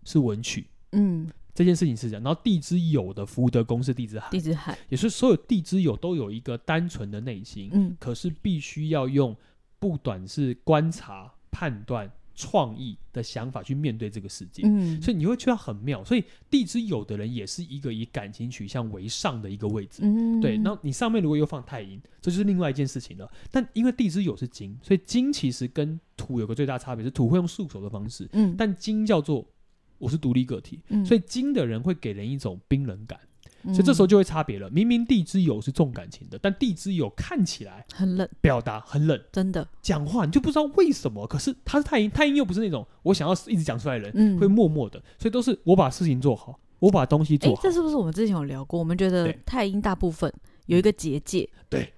[0.03, 2.23] 是文曲，嗯，这件事情是这样。
[2.23, 9.35] 然后地支酉的福德宫是地之海，也是所有地支酉都有一个单纯的内心，嗯，可是必须要用
[9.79, 12.11] 不短是观察判断。
[12.37, 16.03] 创意的想法去面对这个世界，嗯，所以你会觉得很妙。
[16.05, 20.55] 所以地支有的人也是一个以感情取向为上的一个位置，嗯，对。
[20.57, 23.27] 然后你上面如果又放太阴，这就是另外一件事情了。
[23.49, 29.43] 但因为地支有是金，所以金其实跟土有个最大差别是土会用束手的方式，嗯，但金叫做
[29.97, 33.19] 我是独立个体，嗯，所以金的人会给人一种冰冷感。
[33.65, 34.69] 所以这时候就会差别了。
[34.69, 41.25] 明明地之友是重感情的，但地之友看起来很冷，表达很冷，真的讲话你就不知道为什么。
[41.27, 45.01] 可是他是太阴，太阴又不是那种我想要一直讲出来的人，嗯、会默默的。
[45.17, 47.61] 所以都是我把事情做好，我把东西做好。
[47.61, 48.79] 欸、这是不是我们之前有聊过？
[48.79, 50.31] 我们觉得太阴大部分
[50.67, 51.93] 有一个结界，对。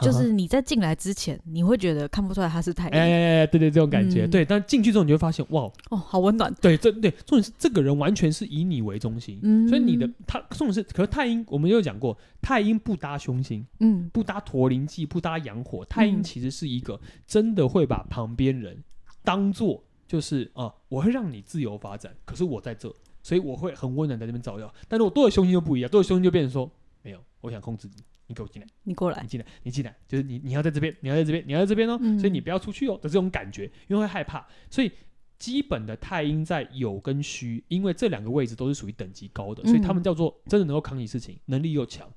[0.00, 4.44] 就是你在进来之前，你会觉得看不出来他是太阴，哎，对对，这种感觉，对。
[4.44, 6.52] 但进去之后，你就发现，哇，哦，好温暖。
[6.60, 18.82] 对，这对重点是这个人完全是以你为中心，所以你的他重点是，可是太阴我们有讲过，太阴不搭凶星，嗯，不搭驼铃记，不搭阳火，太阴其实是一个真的会把旁边人
[19.22, 24.72] 当做就是啊，我会让你自由发展，可是我在这，所以我会很温暖在这边照耀。
[24.88, 26.70] 但是我多了凶星就不一样，多了凶星就变成说，
[27.02, 28.02] 没有，我想控制你。
[28.26, 34.90] 你给我进来，你过来，你进来，你进来，就是你，你要在这边，你要在这边，你要在这边哦，嗯、所以你不要出去哦的这种感觉，因为会害怕，所以
[35.38, 42.10] 基本的太阴在有跟虚，因为这两个位置都是属于等级高的，所以他们叫做真的能够扛起事情，能力又强。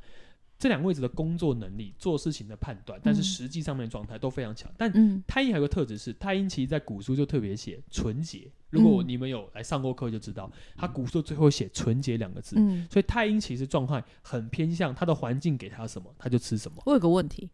[0.60, 4.70] 这两个位置的工作能力、做事情的判断，但是实际上面的状态都非常强。
[4.78, 4.92] 但
[5.26, 8.52] 太阴还有个特质是，太阴其实在古书就特别写纯洁。
[8.70, 12.58] 如果你们有来上过课就知道，他古书最后写纯洁两个字。
[12.92, 16.84] 所以太阴其实状态很偏向他的环境给他什么，他就吃什么。
[16.86, 17.50] 我有个问题，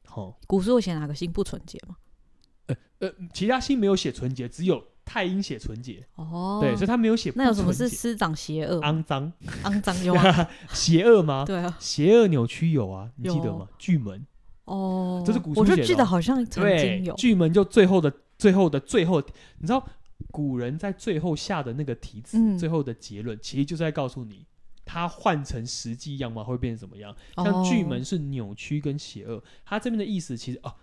[0.48, 1.96] 古书有写哪个星不纯洁吗？
[2.66, 4.84] 呃呃，其他星没有写纯洁，只有。
[5.06, 7.32] 太阴写纯洁哦，对，所以他没有写。
[7.36, 8.82] 那有什么是师长邪恶？
[8.82, 9.32] 肮脏，
[9.64, 10.50] 肮脏 有啊？
[10.74, 11.46] 邪恶吗？
[11.48, 13.68] 对啊，邪恶扭曲有啊，你记得吗？
[13.78, 14.26] 巨门
[14.66, 15.74] 哦，这是古书写的。
[15.74, 19.22] 我就记得好像曾经有巨门，就最后的最后的最后，
[19.60, 19.88] 你知道
[20.32, 24.46] 古人在最后下的那个题词，最后的结论，其实就是在告诉你，
[24.84, 27.16] 他换成实际样貌会变成什么样。
[27.38, 30.74] 像巨门是扭曲跟邪恶，他这边的意思其实哦。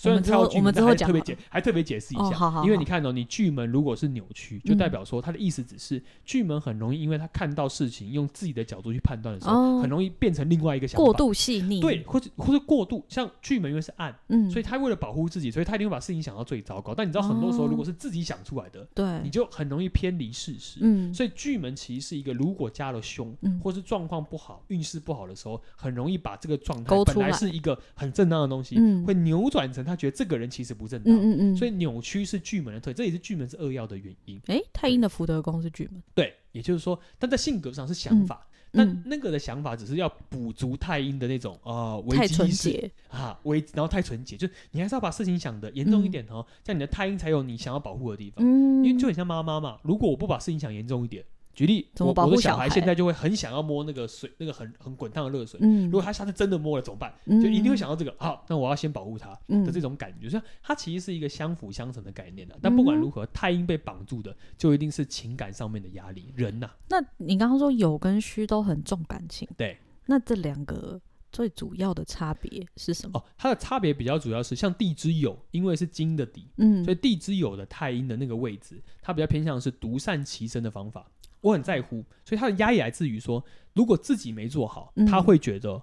[0.00, 14.14] 虽然挑巨门，还特别解，还特别解释一下，因为你看哦，你巨门如果是扭曲，就代表说他的意思只是巨门很容易，因为他看到事情用自己的角度去判断的时候，很容易变成另外一个想法，过度细腻，对，或者或者过度，像巨门因为是暗，
[14.48, 16.94] 所以他为了保护自己，所以他一定会把事情想到最糟糕。
[16.94, 20.78] 但你知道，很多时候如果是自己想出来的，对，你就很容易偏离事实。
[21.12, 29.87] 所以巨门其实是一个，如果加了凶，或是状况不好、运势不好的时候，很容易把这个状态本来是一个很正当的东西，会扭转成。
[29.88, 34.40] 他觉得这个人其实不正当，嗯嗯嗯，所以扭曲是巨门的特，这也是巨门是恶曜的原因。
[34.46, 38.36] 哎，太阴的福德宫是巨门，对，也就是说，但在性格上是想法。
[38.36, 48.44] 嗯但那个的想法只是要补足太阴的那种呃危机意识啊，危然后太纯洁，就你还是要把事情想的严重一点哦，这样你的太阴才有你想要保护的地方。
[48.46, 51.24] 因为就很像妈妈嘛，如果我不把事情想严重一点。
[51.58, 55.58] 举例，我我的小孩现在就会很想要摸那个水，那个很很滚烫的热水。
[55.60, 57.12] 嗯，如果他下次真的摸了怎么办？
[57.26, 58.14] 就一定会想到这个。
[58.16, 62.56] 好，那我要先保护他的这种感觉，所以它其实是一个相辅相成的概念的。
[62.62, 66.32] 但不管如何，太阴被绑住的，就一定是情感上面的压力。
[66.36, 69.76] 人呐，那你刚刚说有跟虚都很重感情，对。
[70.06, 71.00] 那这两个
[71.32, 73.18] 最主要的差别是什么？
[73.18, 81.10] 哦，它的差别比较主要是像地支酉，因为是金的底，嗯，所以地支酉的太阴的那个位置，它比较偏向是独善其身的方法。
[81.40, 85.82] 我很在乎，所以他的压抑来自于说，如果自己没做好，嗯、他会觉得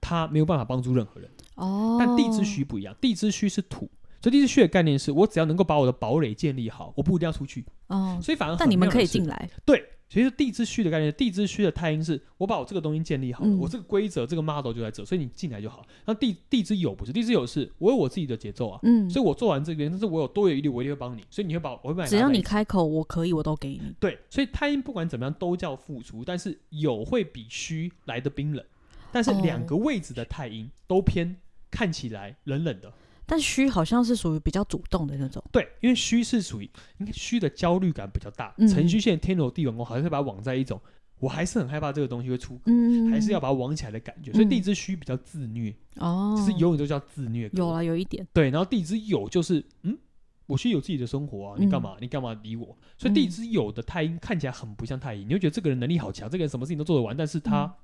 [0.00, 1.30] 他没有办法帮助任何人。
[1.56, 3.90] 哦，但地之虚不一样，地之虚是土，
[4.20, 7.64] 所以地支戌的概念是我只要能够把我的堡垒建立好，我不一定要出去。
[7.88, 9.50] 哦，所以反而但你们可以进来。
[9.64, 9.84] 对。
[10.08, 15.84] 其实地之虚的概念，地之虚的太阴是我把我这个东西建立好了，嗯、我这个规则这个 model 就在这，所以你进来就好。
[16.04, 23.80] 那地地之有不是，地之有是我有我自己的节奏啊，嗯，所以我做完这边，但是我有多余余力，我一定会帮你，所以你会把我会把只要你开口，我可以，我都给你。
[23.98, 28.64] 对，所以太阴不管怎么样都叫付出，但是有会比虚来的冰冷，
[29.10, 31.36] 但是两个位置的太阴都偏
[31.68, 32.92] 看起来冷冷的。
[33.26, 38.54] 但虚好像是属于比较主动的那种，对，因为虚是属于，应该虚的焦虑感比较大。
[38.68, 40.80] 辰戌现在天罗地网，我好像是把它网在一种，
[41.18, 44.32] 我还是很害怕这个东西会出，嗯，还是要把它网起来的感觉。
[44.32, 47.50] 所以地支虚比较自虐，哦，就是永远都叫自虐。
[47.54, 48.24] 有啊，有一点。
[48.32, 49.98] 对，然后地支有就是，嗯，
[50.46, 51.96] 我是有自己的生活啊，你干嘛？
[52.00, 52.78] 你干嘛理我？
[52.96, 57.74] 所以地支有的太阴看起来很不像太阴，你会觉得这个人能力好强，这个人什么事情都做得完，但是他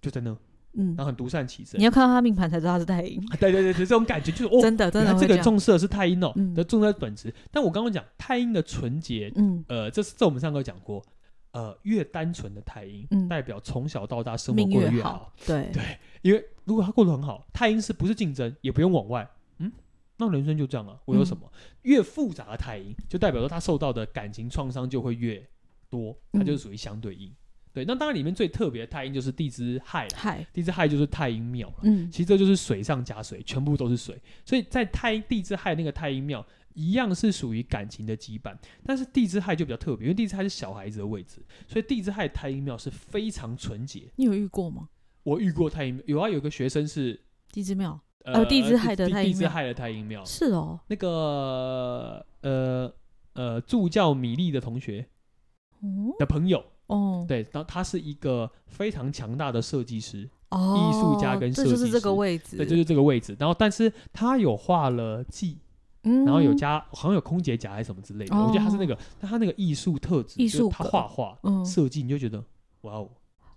[0.00, 0.36] 就在那。
[0.74, 1.78] 嗯，然后很独善其身。
[1.78, 3.20] 你要看到他命盘才知道他是太阴。
[3.38, 7.32] 对对对，这种感觉就是哦， 真的真的，这个重视的是太阴哦，的重在本质。
[7.50, 11.04] 但我刚刚讲太阴的纯洁，嗯，呃，这是这我们上课讲过，
[11.52, 15.32] 呃，越单纯的太阴，代表从小到大生活过得越好。
[15.46, 15.82] 对对，
[16.22, 19.70] 因为如果他过得很好，太阴是不是竞争，也不用往外，嗯，
[20.16, 20.96] 那人生就这样啊。
[21.04, 21.50] 我有什么？
[21.82, 25.46] 越复杂的太阴，就代表说他受到的感情创伤就会越
[25.90, 27.30] 多，它就是属于相对应。
[27.72, 31.76] 对，那当然里面最特别的太阴就是地支亥，亥地支亥就是太阴庙了。
[31.84, 34.20] 嗯，其实这就是水上加水，全部都是水。
[34.44, 38.54] 所以在太地支亥那个太阴庙，一样是属于感情的羁绊。
[38.84, 44.02] 但是地支亥就比较特别，因为地支亥是小孩子的位置，所以地支亥太阴庙是非常纯洁。
[44.16, 44.90] 你有遇过吗？
[45.22, 47.18] 我遇过太阴，有啊，有个学生是
[47.50, 50.78] 地支庙，呃，地支亥的太阴庙，地支亥的太阴庙是哦。
[50.88, 52.92] 那个呃
[53.32, 55.08] 呃助教米粒的同学
[56.18, 56.62] 的朋友。
[56.92, 63.34] 哦，对，然后他是一个非常强大的设计师、艺术家跟设计师，就是这个位置，对，就是这个位置。
[63.38, 65.58] 然后，但是他有画了技，
[66.02, 68.36] 然后有加，好像有空姐甲还是什么之类的。
[68.36, 72.44] 我觉得他是那个，但他那个艺术特质，艺术他画画、设计，你就觉得
[72.82, 73.08] 哇哦，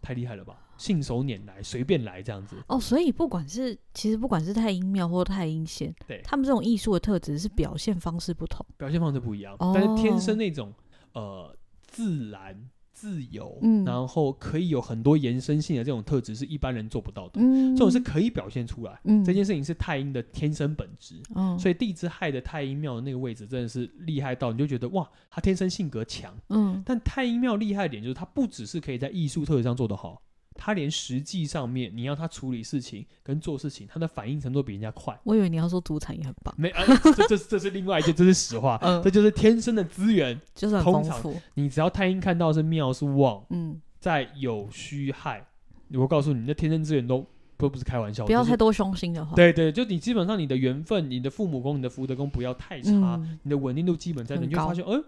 [0.01, 0.57] 太厉害了吧？
[0.77, 2.57] 信手拈来，随便来这样子。
[2.67, 10.73] 哦，所以不管是其实不管是太阴庙或太阴险，对，他们这种艺术的特质是表现方式不同，表现方式不一样，但是天生那种
[11.13, 11.53] 呃
[11.87, 12.69] 自然。
[12.95, 30.21] 自由，嗯，然后可以有很多延伸性的这种特质是一般人做不到的，嗯，这种是可以表现出来，嗯，这件事情是太阴的天生本质，嗯，所以地支亥的太阴庙的那个位置真的是厉害到你就觉得哇，他天生性格强，嗯，但太阴庙厉害的点就是他不只是可以在艺术特质上做得好。
[30.57, 35.15] 他连实际上面，你要他处理事情跟做事情，他的反应程度比人家快。
[35.23, 36.55] 我以为你要说赌场也很棒。
[36.57, 38.79] 没，啊、这这这是另外一件，这是实话。
[38.81, 41.35] 嗯， 这就是天生的资源，就是很丰富。
[41.55, 45.45] 你只要太阴看到是庙是旺，嗯，在有虚害，
[45.93, 47.25] 我告诉你，那天生资源都
[47.57, 48.25] 都不是开玩笑。
[48.25, 49.35] 不要太多凶星的话。
[49.35, 55.01] 对对，就你基本上你的缘分、你的父母宫、你的福德宫不要太差，嗯、你的稳定度基本在那，你就发现，哎。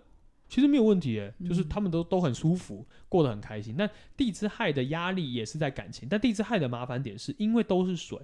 [0.50, 3.76] 其实没有问题，哎，就是他们都都很舒服，过得很开心。
[3.78, 8.18] 那地支亥的压力也是在感情，但地支亥的麻烦点是因为都是水，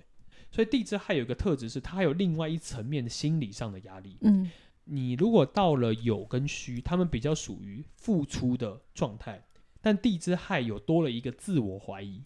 [0.50, 4.18] 所以地支亥有一个特质是它还有另外一层面的心理上的压力。
[4.22, 4.50] 嗯，
[4.86, 9.44] 你如果到了有跟虚，他们比较属于付出的状态，
[9.82, 12.24] 但地支亥有多了一个自我怀疑，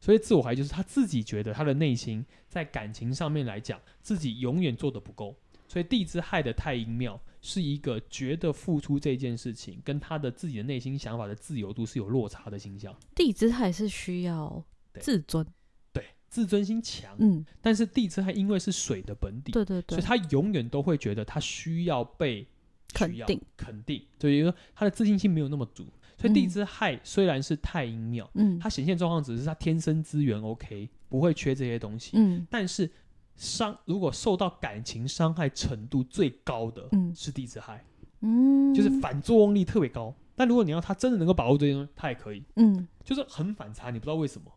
[0.00, 5.36] 所以自我怀疑就是他自己觉得他的内心在感情上面来讲，自己永远做得不够。
[5.68, 12.94] 所以地支亥的太阴庙是一个觉得付出这件事情跟他的自己的内心想法的自由度是有落差的形象。
[13.14, 14.64] 地支亥是需要
[15.00, 15.46] 自尊，
[15.92, 17.14] 对，自尊心强。
[17.18, 22.46] 嗯，但是地支亥因为是水的本底，对对对，所以他永远都会觉得他需要被
[22.92, 24.02] 肯定，肯定。
[24.20, 25.86] 所以说他的自信心没有那么足。
[26.16, 32.90] 所以地支亥虽然是太阴庙，嗯，他显现状况只是他天生资源 OK，不会缺这些东西，嗯，但是。
[33.38, 37.82] 伤如果受到感情伤害程度最高的，嗯，是地质害，
[38.20, 40.14] 嗯，就是反作用力特别高。
[40.36, 44.52] 但如果你要他真的能够把握这些东西，他也可以，嗯，就是很反差，你不知道为什么。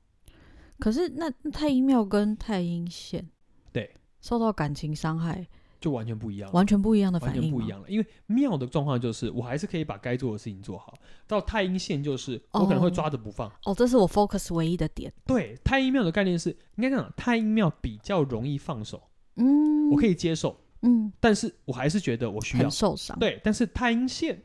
[0.79, 3.29] 可是那太阴庙跟太阴线，
[3.71, 5.47] 对，受到感情伤害。
[5.81, 7.89] 就完全不一样，完全不一样的反应，完全不一样了。
[7.89, 10.93] 因为庙的状况就是，我还是可以把该做的事情做好。
[11.27, 13.49] 到太阴线就是，我可能会抓着不放。
[13.49, 15.11] 哦，哦，这是我 focus 唯一的点。
[15.25, 19.01] 对，太阴庙的概念是，应该这样，太阴庙比较容易放手。
[19.37, 20.55] 嗯，我可以接受。
[20.83, 23.17] 嗯，但是我还是觉得我需要受伤。
[23.19, 24.39] 对，但是太阴线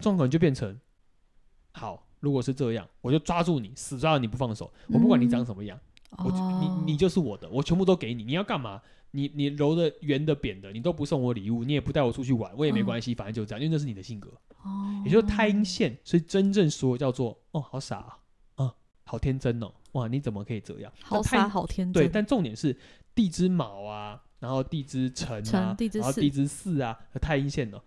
[0.00, 0.76] 状况就变成，
[1.72, 4.72] 好，如果是这样，我就抓住你，死抓着你不放手。
[4.88, 5.78] 我不管你长什么样，
[6.18, 8.24] 嗯、我就你你就是我的，我全部都给你。
[8.24, 8.82] 你要干嘛？
[9.12, 14.30] 你你揉的圆的扁的，你都不送我礼物，你也不带我出去玩，我也没关系，嗯、反正就这样，因为那是你的性格。
[14.62, 18.18] 哦，也就是太阴线，所以真正说叫做哦，好傻啊，
[18.56, 20.92] 啊，好天真哦，哇，你怎么可以这样？
[21.02, 22.04] 好傻，好天真。
[22.04, 22.76] 对，但重点是
[23.14, 25.74] 地支卯啊，然后地支辰啊，然后
[26.12, 27.80] 地支巳啊和太阴线呢，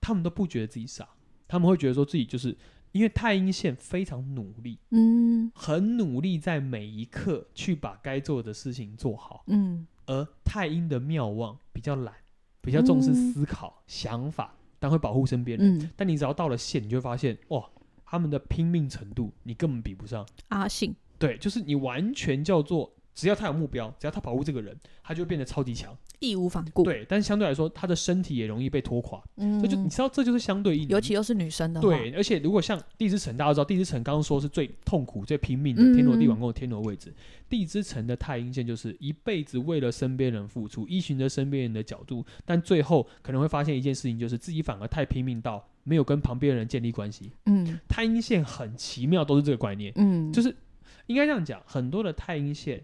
[0.00, 1.08] 他们都不觉得自己傻，
[1.48, 2.56] 他们会觉得说自己就是
[2.92, 9.86] 因为太阴线非常努力，嗯，很努力在每一刻去把该做的事情做好，嗯。
[10.12, 12.12] 而太阴的妙望比较懒，
[12.60, 15.78] 比较重视思考、嗯、想法，但会保护身边人。
[15.78, 17.66] 嗯、但你只要到了线，你就会发现，哇，
[18.04, 20.94] 他们的拼命程度，你根本比不上阿信。
[21.18, 22.92] 对，就是你完全叫做。
[23.14, 26.82] 只要他有目标，只要他保护这个人，他就变得超级强，义无反顾。
[26.82, 29.22] 对，但是相对来说，他的身体也容易被拖垮。
[29.36, 30.88] 嗯，这就你知道，这就是相对应。
[30.88, 31.80] 尤其又是女生的。
[31.80, 37.10] 对，而且如果像地支辰，大家都知道地支辰刚刚说是最痛苦、最拼命的天罗地网宫的天罗位置。
[37.10, 37.14] 嗯、
[37.50, 47.30] 地支辰的太阴线就是一辈子为了身边人付出，依循着身边人的角度，但最后可能会发现一件事情，就是自己反而太拼命到没有跟旁边人建立关系。
[47.44, 49.92] 嗯，太阴线很奇妙，都是这个观念。
[49.96, 50.56] 嗯，就是
[51.08, 52.82] 应该这样讲，很多的太阴线。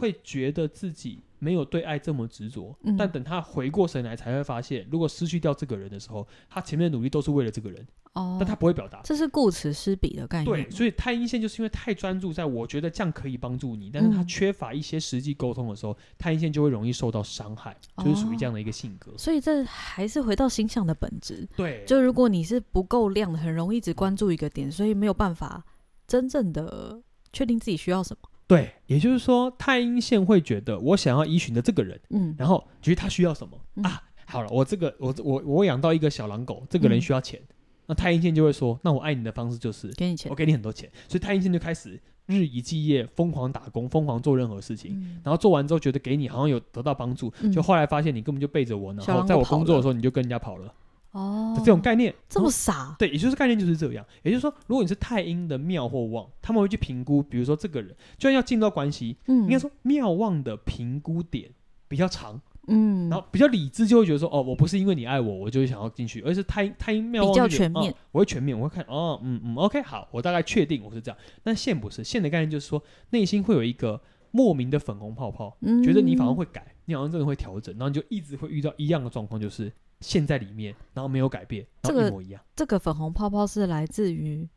[0.00, 7.86] 会觉得自己没有对爱这么执着，嗯、但等他回过神来，才会发现，如果失去掉这个人的时候，他前面的努力都是为了这个人。
[8.14, 10.44] 哦，但他不会表达，这是顾此失彼的概念。
[10.44, 19.12] 对，所以太阴线就是因为太专注在我觉得这样可以帮助你，但是他缺乏一些实际沟通的时候，嗯、太阴线就会容易受到伤害，就是属于这样的一个性格。
[19.12, 21.48] 哦、所以这还是回到星象的本质。
[21.56, 25.64] 对，就如果你是不够亮的，很容易只关注一个点，所以没有办法
[26.08, 27.00] 真正的
[27.32, 28.28] 确定自己需要什么。
[28.50, 34.02] 对，也就是说，太阴线会觉得我想要依循的这个人，嗯，然后觉得他需要什么、嗯、啊？
[34.26, 37.54] 好了，我这个我我我养到一个小狼狗，这个人需要钱，嗯、
[37.86, 50.74] 那太阴线就会说，那我爱你的方式就是给你钱，我给你很多钱，所以太阴线就开始日以继夜疯狂打工，疯狂做任何事情，嗯、然后做完之后觉得给你好像有得到帮助，嗯、就后来发现你根本就背着我，然后在我工作的时候你就跟人家跑了。
[51.12, 52.94] 哦，这种概念这么傻？
[52.98, 54.04] 对，也就是概念就是这样。
[54.22, 61.50] 也就是说，如果你是太阴的庙或旺，他们会去评估，比如说这个人，就算要进到关系，嗯，应该说庙旺的评估点
[61.88, 71.18] 比较长，嗯，然后比较理智，就会觉得说，哦，我不是因为你爱我，我就会想要进去，而是太太阴庙旺比较全面，我会全面，我会看，哦，嗯嗯，OK，好，我大概确定我是这样。
[71.42, 79.72] 但线不是，线的概念就是说，内心会有一个莫名的粉红泡泡，觉得你反而会改，你好像真的会调整，然后你就一直会遇到一样的状况，就是。
[80.00, 82.42] 陷在里面，然后没有改变，然后一模一样。
[82.56, 84.48] 这个这个粉红泡泡是来自于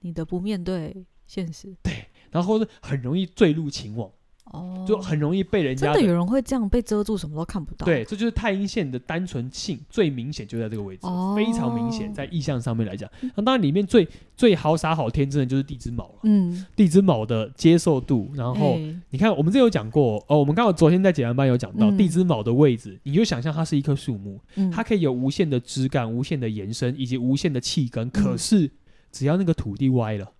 [0.00, 4.10] 你的不面对现实，对，然后是很容易坠入情网。
[4.50, 7.84] 哦，就很容易被人家真的有人会这样被遮住，什么都看不到。
[7.84, 13.08] 对，这就是太阴线的单纯性最明显，就在这个位置，哦、非常明显，在意象上面来讲。
[13.34, 16.14] 那当然，里面最最好傻好天真的就是地之卯了。
[16.24, 28.68] 嗯，地之卯的接受度，然后、欸、你看，我们这有讲过哦，我们刚好昨天在解盘班有讲到、嗯、地之卯的位置，你就想象它是一棵树木，嗯、它可以有无限的枝干、无限的延伸以及无限的气根，可是
[29.12, 30.32] 只要那个土地歪了。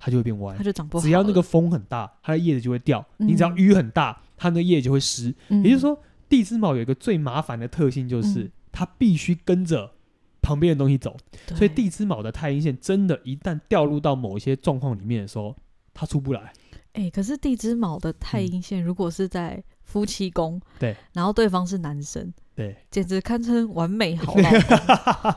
[0.00, 1.04] 它就会变歪，它就长不好。
[1.04, 3.06] 只要那个风很大，它的叶子就会掉。
[3.18, 5.32] 嗯、你只要雨很大，它那个叶子就会湿。
[5.50, 5.96] 嗯、也就是说，
[6.28, 9.92] 地支卯有一个最麻烦的特性，就是、嗯、它必须跟着
[10.40, 11.14] 旁边的东西走。
[11.54, 15.54] 所以地支卯的太阴线，真的，一旦掉入到某一些状况里面的时候，
[15.92, 16.52] 它出不来。
[16.92, 25.34] 哎、欸，可是地支卯的太阴线，如果是在夫妻宫，对、嗯，然后对方是男生，对，简直堪称完美好老公。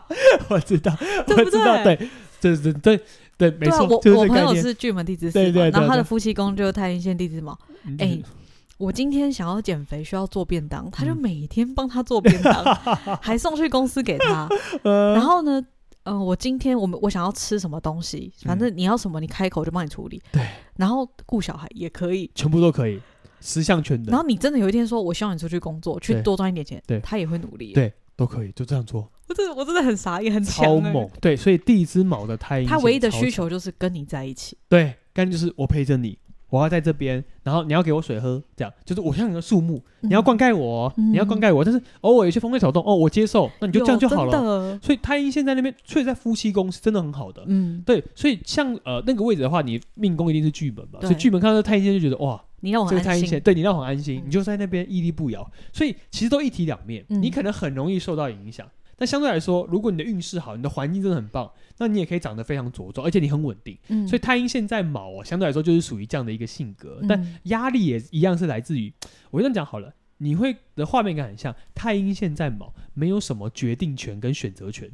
[0.50, 0.96] 我知道？
[1.28, 2.10] 我知道，对，
[2.56, 3.02] 对对对。
[3.36, 7.58] 对，没错，我我朋友是巨门地支四嘛，然后他的夫妻宫就是太阴线地支卯。
[7.98, 8.22] 哎，
[8.78, 12.64] 我今天想要减肥，需要做便当，他就每天帮他做便当，
[13.20, 14.48] 还送去公司给他。
[14.86, 15.60] 然后呢，
[16.04, 20.22] 嗯，我今天我们我想要吃什么东西，反正你要什么，你开口就帮你处理。
[20.32, 23.02] 对，然后顾小孩也可以，全部都可以，
[23.42, 24.12] 十项全能。
[24.12, 27.74] 然后你真的有一天说，我希望你出去工作，去多赚一点钱，对，他也会努力。
[27.74, 29.10] 对，都可以，就这样做。
[29.28, 34.58] 我真的我真的很傻也很超猛，对，所以地支卯的太阴，他唯一的需求就是跟你在一起。
[34.68, 36.18] 对，干就是我陪着你，
[36.50, 44.78] 我要在这边，然后你要给我水喝，这样就是我像一个树木，你要灌溉我，你要灌溉我，但是偶尔有些风吹草动，哦，我接受，那你就这样就好了。
[44.80, 47.44] 所以太阴线在那边，所以在夫妻宫是真的很好的。
[47.48, 55.50] 嗯，对，所以像呃那个位置的话，你命宫一定是巨门嘛，所以巨门看到太阴线就觉得哇，你让我很安心，对你让我很安心，你就在那边屹立不摇。
[55.72, 58.68] 所以其实都一体两面，你可能很容易受到影响。
[58.96, 63.78] 但相对来说，如果你的运势好，你的环境真的很棒，那你也可以长得非常茁壮，而且你很稳定。
[63.90, 67.00] 嗯，所以太阴现在卯哦，相对来说就是属于这样的一个性格。
[67.02, 68.94] 嗯，但压力也一样是来自于，
[69.32, 74.90] 我这样讲好了，你会的画面感很像太阴现在卯，没有什么决定权跟选择权。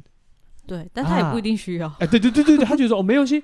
[0.66, 1.88] 对，但他也不一定需要。
[1.98, 3.42] 哎，对对对对对，他觉得说哦，没关系。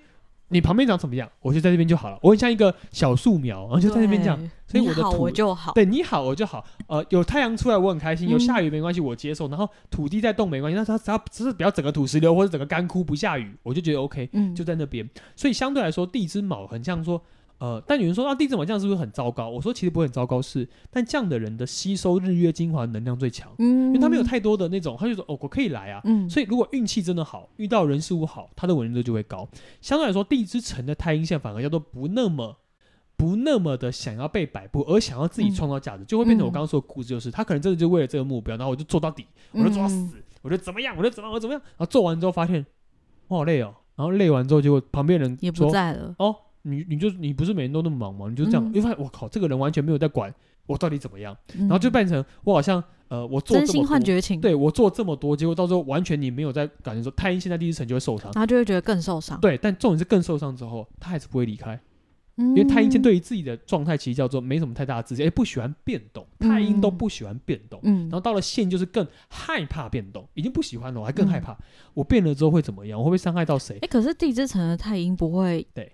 [0.49, 2.19] 你旁边长什么样，我就在这边就好了。
[2.23, 4.39] 我很像一个小树苗，然后就在那边这样。
[4.67, 5.73] 所以我的土，我就好。
[5.73, 6.65] 对，你好我就好。
[6.89, 9.49] 呃，有太阳出来我很开心，有下雨没关系，我接受。
[9.49, 14.29] 然后土地在动没关系，那它只要只是不要整个土石流或者整个干枯不下雨，我就觉得 OK。
[14.33, 15.09] 嗯，就在那边。
[15.35, 17.23] 所以相对来说，地支卯很像说。
[17.59, 19.49] 呃，但有人说啊，地支卯这样是不是很糟糕？
[19.49, 29.49] 我说其实不会很糟糕，是，但这样的人的吸收日月精华能量最强，嗯，因为他没有太多的那种，他就说哦，我可以来啊，嗯，所以如果运气真的好，遇到人事物好，他的稳定度就会高。
[29.81, 32.59] 相对来说，地之城的太阴线反而叫做不那么
[33.17, 42.67] 不那么的想要被摆布，而想要自己创造价值，嗯、就会变成我刚刚说的故事，就是、嗯、他可能真的就为了这个目标，然后我就做到底，我就做到死，嗯、我就怎么样，我就怎么样，我怎么样，然后做完之后发现
[43.29, 46.37] 我好累哦，然后累完之后结果旁边人也不在了哦。
[46.67, 48.27] 你你就你不是每天都那么忙吗？
[48.29, 50.35] 你就这样，因为发现我靠，这个人完全没有在管
[50.67, 59.41] 我到底怎么样，然后就变成我好像呃，我做这么多，对我做这么多，结果到时候完全你没有在感觉说太阴现在第一层就会受伤，他就会觉得更受伤。
[59.41, 61.81] 对，但重点是更受伤之后，他还是不会离开，
[62.37, 71.57] 因为太阴线对于自己的状态其实叫做没什么太大的自信，哎，不喜欢变动，太阴都不喜欢变动，嗯然后到了线就是更害怕变动，已经不喜欢了，我还更害怕，
[71.95, 72.99] 我变了之后会怎么样？
[72.99, 73.79] 我会不会伤害到谁？
[73.83, 75.93] 哎，可是地支辰的太阴不会对。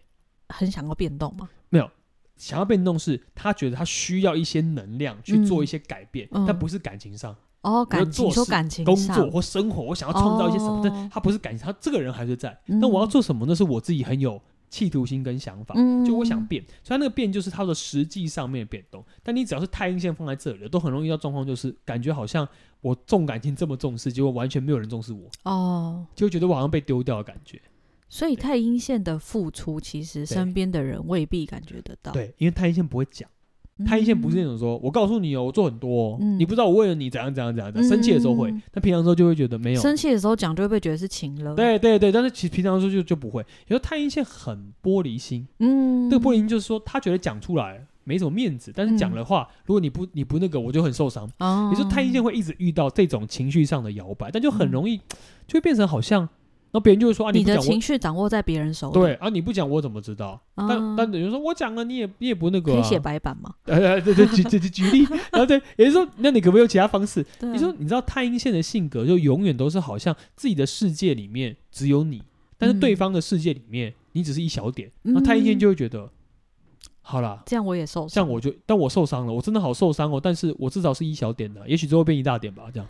[0.52, 1.48] 很想要变动吗？
[1.70, 1.90] 没有，
[2.36, 7.34] 想要变动是他觉得他需要一些能量去做一些改变，嗯、但不是感情上。
[7.62, 12.58] 哦，感情说感情工作或生活，我想要创造一些什么，哦、但他不是感情，他这个人还是在。
[12.66, 13.46] 那、嗯、我要做什么？
[13.48, 16.60] 那是我自己很有企图心跟想法，嗯、就我想变。
[16.82, 19.04] 所以他那个变就是他的实际上面的变动。
[19.22, 22.48] 但你只要是太阴线放在这里，都很容易遇到状况，就是感觉好像
[22.80, 25.30] 我重感情这么重视，结果完全没有人重视我。
[25.44, 27.62] 哦，就会觉得我好像被丢掉的感觉。
[28.12, 32.12] 所以太阴线的付出，其实身边的人未必感觉得到。
[32.12, 33.26] 对，因为太阴线不会讲，
[33.86, 37.72] 太阴线不是那种说“我告诉你哦，我做很多，你不知道我为了你怎样怎样怎样”。
[37.82, 39.80] 生气的时候会，但平常时候就会觉得没有。
[39.80, 41.54] 生气的时候讲就会被觉得是情了。
[41.54, 43.40] 对对对，但是其实平常时候就就不会。
[43.40, 51.26] 有时候太阴线很玻璃心，嗯，这个玻璃心就是说他觉得讲出来没什么面子，但是讲的话，如果你不你不那个，我就很受伤。
[51.38, 54.98] 哦，也就是太阴线会一直遇到这种情绪上的摇摆，但就很容易
[55.46, 56.28] 就会变成好像。
[56.72, 58.94] 然后别人就会说啊，你的情绪掌握在别人手里。
[58.94, 60.40] 对啊，你不讲我怎么知道？
[60.56, 62.72] 但但等于说我讲了，你也你也不那个。
[62.72, 63.54] 可以写白板吗？
[63.64, 65.06] 对对对，举举举例。
[65.30, 67.24] 然后对，也就是说，那你可不可以有其他方式？
[67.40, 72.22] 你说你知道太阴线的性格就永远都是好像自己的世界里面只有你，
[72.56, 74.90] 但是对方的世界里面你只是一小点。
[75.02, 76.08] 那太阴线就会觉得，
[77.02, 80.18] 好啦，这样我也受伤，这样我就但我受伤了，我真的好受伤哦。
[80.18, 82.88] 但是我至少是一小点的，也许最后变一大点吧，这样。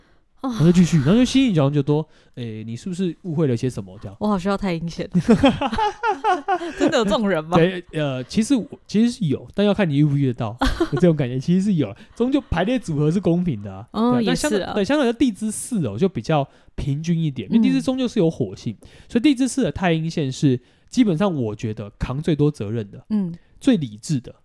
[0.49, 3.97] 然后就继续，然后就心里讲就多，诶，你是不是误会了些什么？
[4.01, 5.09] 这样，我好需要太阴线，
[6.77, 7.55] 真的有这种人吗？
[7.57, 8.53] 对，呃，其实
[8.85, 10.57] 其实是有，但要看你遇不遇得到，
[10.91, 13.87] 有这种感觉其实是有，终究排列组合是公平的啊。
[13.91, 14.73] 哦，也是啊。
[14.73, 18.75] 对，相对的地支四哦，就比较平均一点，因为地支终究是有火性，
[19.07, 24.35] 所以地支四的太阴线是基本上我觉得扛最多责任的，嗯，最理智的，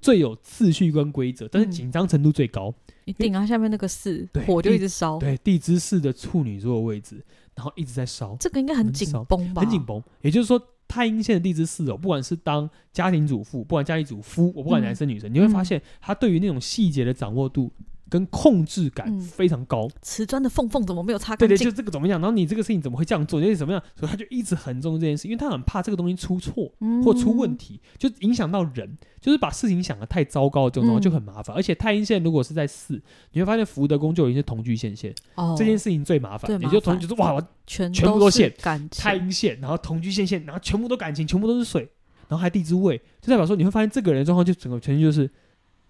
[0.00, 2.72] 最有次序跟规则，但是紧张程度最高。
[3.04, 5.18] 你顶啊，下面那个四火就一直烧。
[5.18, 7.24] 对，地支四的处女座的位置，
[7.54, 8.36] 然后一直在烧。
[8.38, 9.62] 这个应该很紧绷吧？
[9.62, 10.02] 很紧绷。
[10.20, 17.72] 也就是说，太阴线的地支四哦，不管是当家庭主妇，不管家庭主夫，我不管男生女生，你会发现他对于那种细节的掌握度。
[18.08, 21.48] 跟控制感非常高，瓷砖的缝缝怎么没有擦干净？
[21.48, 22.20] 对对，就这个怎么样？
[22.20, 23.40] 然后你这个事情怎么会这样做？
[23.40, 23.82] 就是怎么样？
[23.94, 26.72] 所以他就一直很重视这件事，因为他很怕这个东西出错
[27.04, 31.54] 或出问题，就影响到人，就是把事情想得太糟糕，这种东西就很麻烦。
[31.54, 33.00] 而且太阴线如果是在四，
[33.32, 36.50] 你会发现福德宫就有一些同居线线，哦这件事情最麻烦。
[36.60, 38.52] 也就同居就是哇，全全部都线，
[38.90, 41.82] 太阴线，然后同居线线，然后全部都感情，全部都是水，
[42.28, 45.30] 然后还地支位，就代表说你会发现这个人状况就整个全局就是。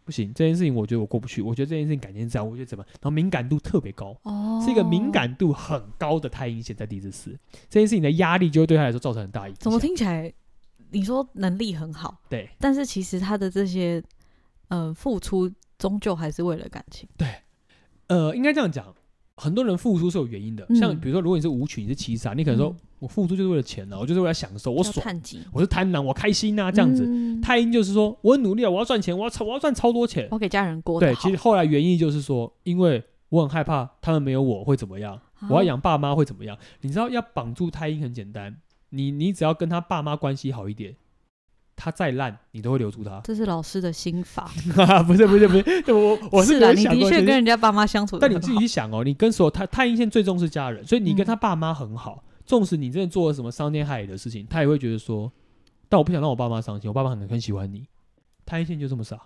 [0.09, 1.43] 不行，这件事情我觉得我过不去。
[1.43, 2.83] 我觉得这件事情感情这样，我觉得怎么？
[2.93, 7.39] 然后敏感度特别高，哦、是一个敏感度很高的太阴线在地支四，
[7.69, 9.61] 这件事情的压力就会对他来说造成很大影响。
[9.61, 10.33] 怎么听起来？
[10.91, 14.03] 你说能力很好，对，但是其实他的这些
[14.69, 17.07] 呃付出，终究还是为了感情。
[17.19, 17.29] 对，
[18.07, 18.95] 呃，应该这样讲，
[19.39, 25.07] 很多人付出是有原因的，嗯、像比如说，如果你是舞曲，你是七杀，你可能说、嗯、我付出就是为了钱呢、啊，我就是为了享受，我爽，
[25.53, 27.05] 我是贪婪，我开心呐、啊，这样子。
[27.07, 30.99] 嗯、太阴就是说我很努力啊，我要赚钱，我要超我要赚超多钱，我给家人过。
[30.99, 36.59] 对，其实后来原因就是说，因为我很害怕他们没有我会怎么样，啊、我要养爸妈会怎么样。
[36.81, 38.57] 你知道要绑住太阴很简单，
[38.91, 40.97] 你你只要跟他爸妈关系好一点。
[41.79, 43.21] 他再烂，你都会留住他。
[43.23, 44.51] 这是老师的心法。
[45.07, 48.19] 不是不是不是，我我是， 是的，你的确跟人家爸妈相处。
[48.19, 52.25] 但你自己想哦，你跟所有太太阴线最重视家人，所以你跟他爸妈很好。
[52.45, 55.31] 纵使你真的做了什么伤天害理的事情，他也会觉得说，
[55.89, 57.87] 但我不想让我爸妈伤心，我爸妈可能很喜欢你。
[58.47, 59.21] 太阴线就这么傻，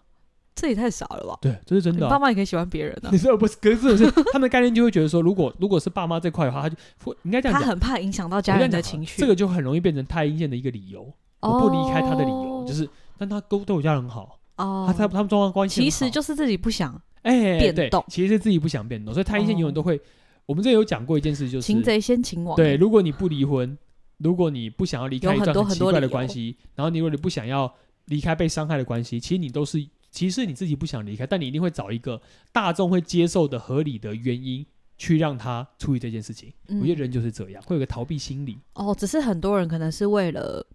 [0.56, 1.38] 这也太傻了吧？
[1.40, 2.10] 对，这是真的、啊。
[2.10, 3.12] 爸妈也可以喜欢别人呢、啊。
[3.14, 3.56] 你说不是？
[3.58, 6.76] 可是这种是他们的概念就会觉得说，如果如果是爸妈这块的话，他就
[7.22, 7.62] 应该这样讲。
[7.62, 11.12] 他很怕影响到家人的情绪，这个就很容易变成太阴线的一个理由。
[11.42, 12.88] 我不离开他的理由就是，
[13.18, 20.00] 但他都对我家人好哦，他他他们双方关系其实就是自己不想哎变动，其实是自己不想变动，所以太阴线永远都会。
[20.44, 22.56] 我们这有讲过一件事，就是擒贼先擒王。
[22.56, 23.78] 对，如果你不离婚，
[24.18, 27.72] 如果你不想要离开一段很奇怪的关系，然后你如果你不想要
[28.06, 32.20] 离开被伤害的关系，其实你都是其实你自己不想离开，但你一定会找一个
[32.52, 34.66] 大众会接受的合理的原因
[34.98, 36.52] 去让他处理这件事情。
[36.80, 38.58] 我觉得人就是这样，会有个逃避心理。
[38.74, 40.66] 哦，只是很多人可能是为了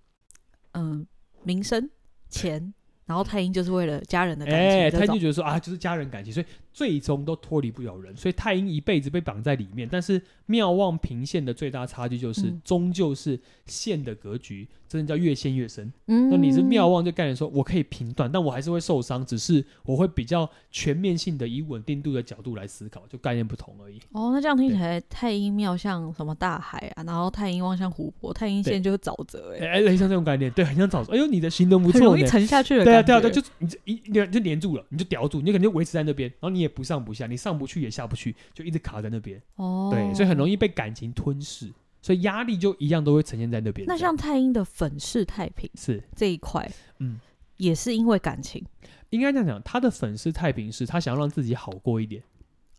[0.77, 1.07] 嗯。
[1.43, 1.89] 名声、
[2.29, 2.73] 钱，
[3.07, 4.79] 然后太阴就是为了家人的感情。
[4.81, 9.89] 哎，太阴就觉得说啊，就是家人感情，所以最终都脱离不了人，所以太阴一辈子被绑在里面。
[9.91, 14.67] 但是妙望平线的最大差距就是，终究是线的格局。
[14.89, 15.91] 真的叫越陷越深。
[16.05, 23.99] 嗯，那你是妙望，就概念说，我可以平断，但我还是会受伤，只是我会比较全面性的以稳定度的角度来思考，就概念不同而已。
[24.13, 29.53] 哦，那这样听起来，太阴庙像什么大海啊，然后太阴望像湖泊，太阴线就是沼泽。
[29.59, 31.11] 哎，哎，像这种概念，对，很像沼泽。
[31.11, 32.85] 哎呦，你的形容不错，容易沉下去了。
[33.01, 39.41] 对啊，对啊，对，就你这一你就黏住了，你就叼住，你可能就维持在那边，然后你也不上不下，你上不去也下不去，就一直卡在那边。
[39.55, 41.71] 哦，对，所以很容易被感情吞噬。
[41.99, 43.85] 所以压力就一样都会呈现在那边。
[43.85, 47.19] 那像太阴的粉饰太平是这一块，嗯，
[47.57, 48.63] 也是因为感情。
[49.09, 52.23] 应该这样讲，他的粉饰太平是他想要让自己好过一点。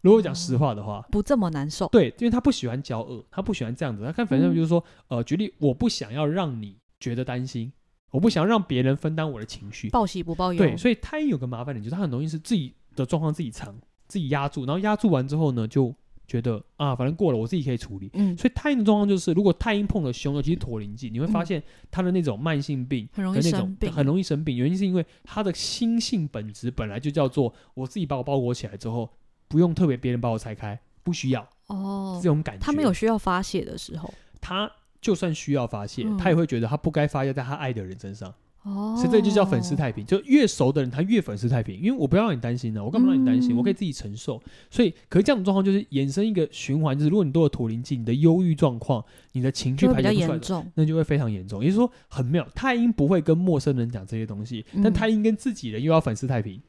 [0.00, 1.88] 如果讲实话的话，不这么难受。
[1.88, 4.02] 对，因为他不喜欢交恶，他不喜欢这样子。
[4.04, 7.70] 他看粉饰就是说，呃，举例，我不想要让你觉得担心，
[8.10, 10.58] 我不想让别人分担我的情绪，报喜不报忧。
[10.58, 13.74] 对，所以太阴有个麻烦点，就是他很容易是自己的状况自己藏，
[14.06, 15.94] 自己压住，然后压住完之后呢，就。
[16.28, 18.10] 觉得啊，反正过了，我自己可以处理。
[18.12, 24.54] 嗯，所以太阴的状况就是，如果太阴碰了凶，尤其是陀灵忌，你会发现他的那种慢性病，很容易生病，很容易生病。
[24.54, 29.10] 原因是因为他的心性本质本来就叫做，我自己把我包裹起来之后，
[29.48, 31.48] 不用特别别人把我拆开，不需要。
[31.68, 32.62] 哦，这种感觉。
[32.62, 38.32] 他没有需要发泄的时候，他就算需要发泄，他也会觉得他不该发泄在他爱的人身上。
[38.64, 43.56] 哦，所以这就叫粉饰太平，就越熟的人他越粉饰太平，因为我不要让你担心呢，我干嘛让你担心？
[43.56, 44.42] 我可以自己承受。
[44.68, 51.62] 所以，可是这样的状况就是衍生一个循环，就是如果你都有陀灵剂，你的忧郁状况，你的情绪排解不出来，那就会非常严重。
[51.62, 56.60] 也就是说，很妙，太阴不会跟陌生人讲这些东西，但太阴跟自己人又要粉饰太平，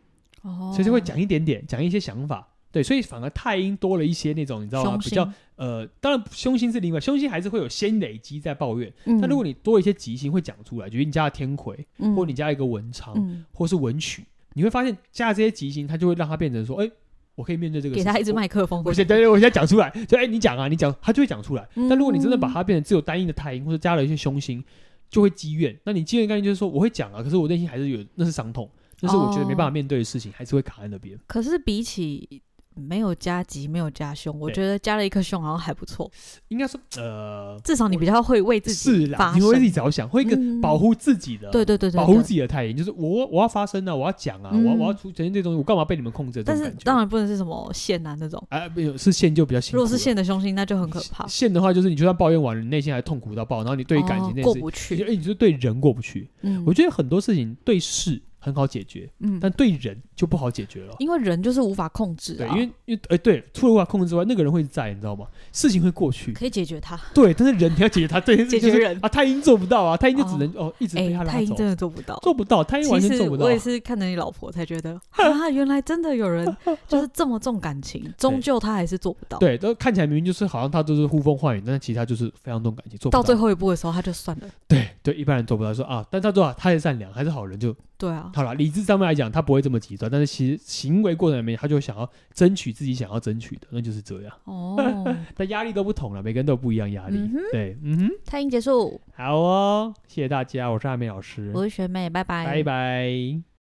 [0.43, 2.47] 哦，所以就会讲一点点，讲一些想法。
[2.71, 4.97] 对，所以反而太阴多了一些那种，你知道吗？
[4.97, 8.93] 比较呃，当然凶星是另外，凶星还是会有先累积在抱怨。
[9.05, 16.89] 嗯、但如果你多一些吉星会讲出来，比如你加了天魁，嗯、或你加一个文昌，嗯、或是文曲，你会发现加了这些吉星，它就会让它变成说，哎，
[17.33, 17.95] 我可以面对这个。
[17.95, 18.83] 给他一支麦克风。
[18.85, 21.67] 我现在，我现在讲出来，就哎，你讲啊，你讲，他就会讲出来。
[21.73, 24.63] 嗯、但如果你真的把它变成只有单一的太阴，或者加了一些凶星，
[25.09, 25.75] 就会积怨。
[25.83, 28.69] 那你积怨概念就是说，我会讲啊，可是我内心还是有，那是伤痛，
[29.01, 31.19] 那是我觉得没办法面对的事情，哦、还是会卡在那边。
[31.25, 32.43] 可是比起。
[32.79, 36.09] 没有加急，没有加凶，我觉得加了一颗凶好像还不错。
[36.47, 46.43] 应该说，呃，至少你比较会为自己发声，你会为自己着想，会一个保护自己的，对对对，保护自己的太阴，就是我我要发声啊，我要讲啊，我我要出呈现这东西，我干嘛被你们控制？
[46.43, 49.77] 但是当然不能是什么线啊那种，哎，没有是线就比较辛苦。
[49.77, 51.27] 如果是线的凶星，那就很可怕。
[51.27, 56.29] 线的话，就是你就算抱怨完了，你内心还痛苦到爆，然后你对感情过不去，哎，你就对人过不去。
[56.41, 58.21] 嗯，我觉得很多事情对事。
[58.39, 65.27] 很好解决，嗯，但对人就不好解决了，因为人就是无法控制，对，因为因为哎，对，除了无法控制之外，那个人会在，你知道吗？
[65.51, 73.45] 事情会过去，可以解决他，对，但是人你要解决他，对，解决人啊，太阴做不到啊，太阴就只能哦一直被他拉走，太阴真的做不到，做不到，太阴完全做不到。
[73.45, 76.45] 我也是看着你老婆才觉得啊， 原来真的有人
[76.87, 79.37] 就是这么重感情，终究他还是做不到。
[79.39, 83.21] 对，都看起来明明就是好像他都是呼风唤雨，但是其实他就是非常重感情，做不到。
[83.21, 84.47] 到最后一步的时候，他就算了。
[84.67, 87.75] 对对，一般人做不到，说啊，但他做啊，他也善良，还是好人就。
[87.99, 94.33] 对啊，好了，理智上面来讲，他不会这么极端，但是其实行为过程里面，他就想要争取自己想要争取的，那就是这样。
[94.45, 94.77] 哦，
[95.35, 97.29] 但压力都不同了，每个人都有不一样压力。
[97.51, 98.09] 对，嗯哼。
[98.23, 103.58] 餐饮结束，好哦，谢谢大家，我是阿美老师，我是学妹，拜拜，拜拜。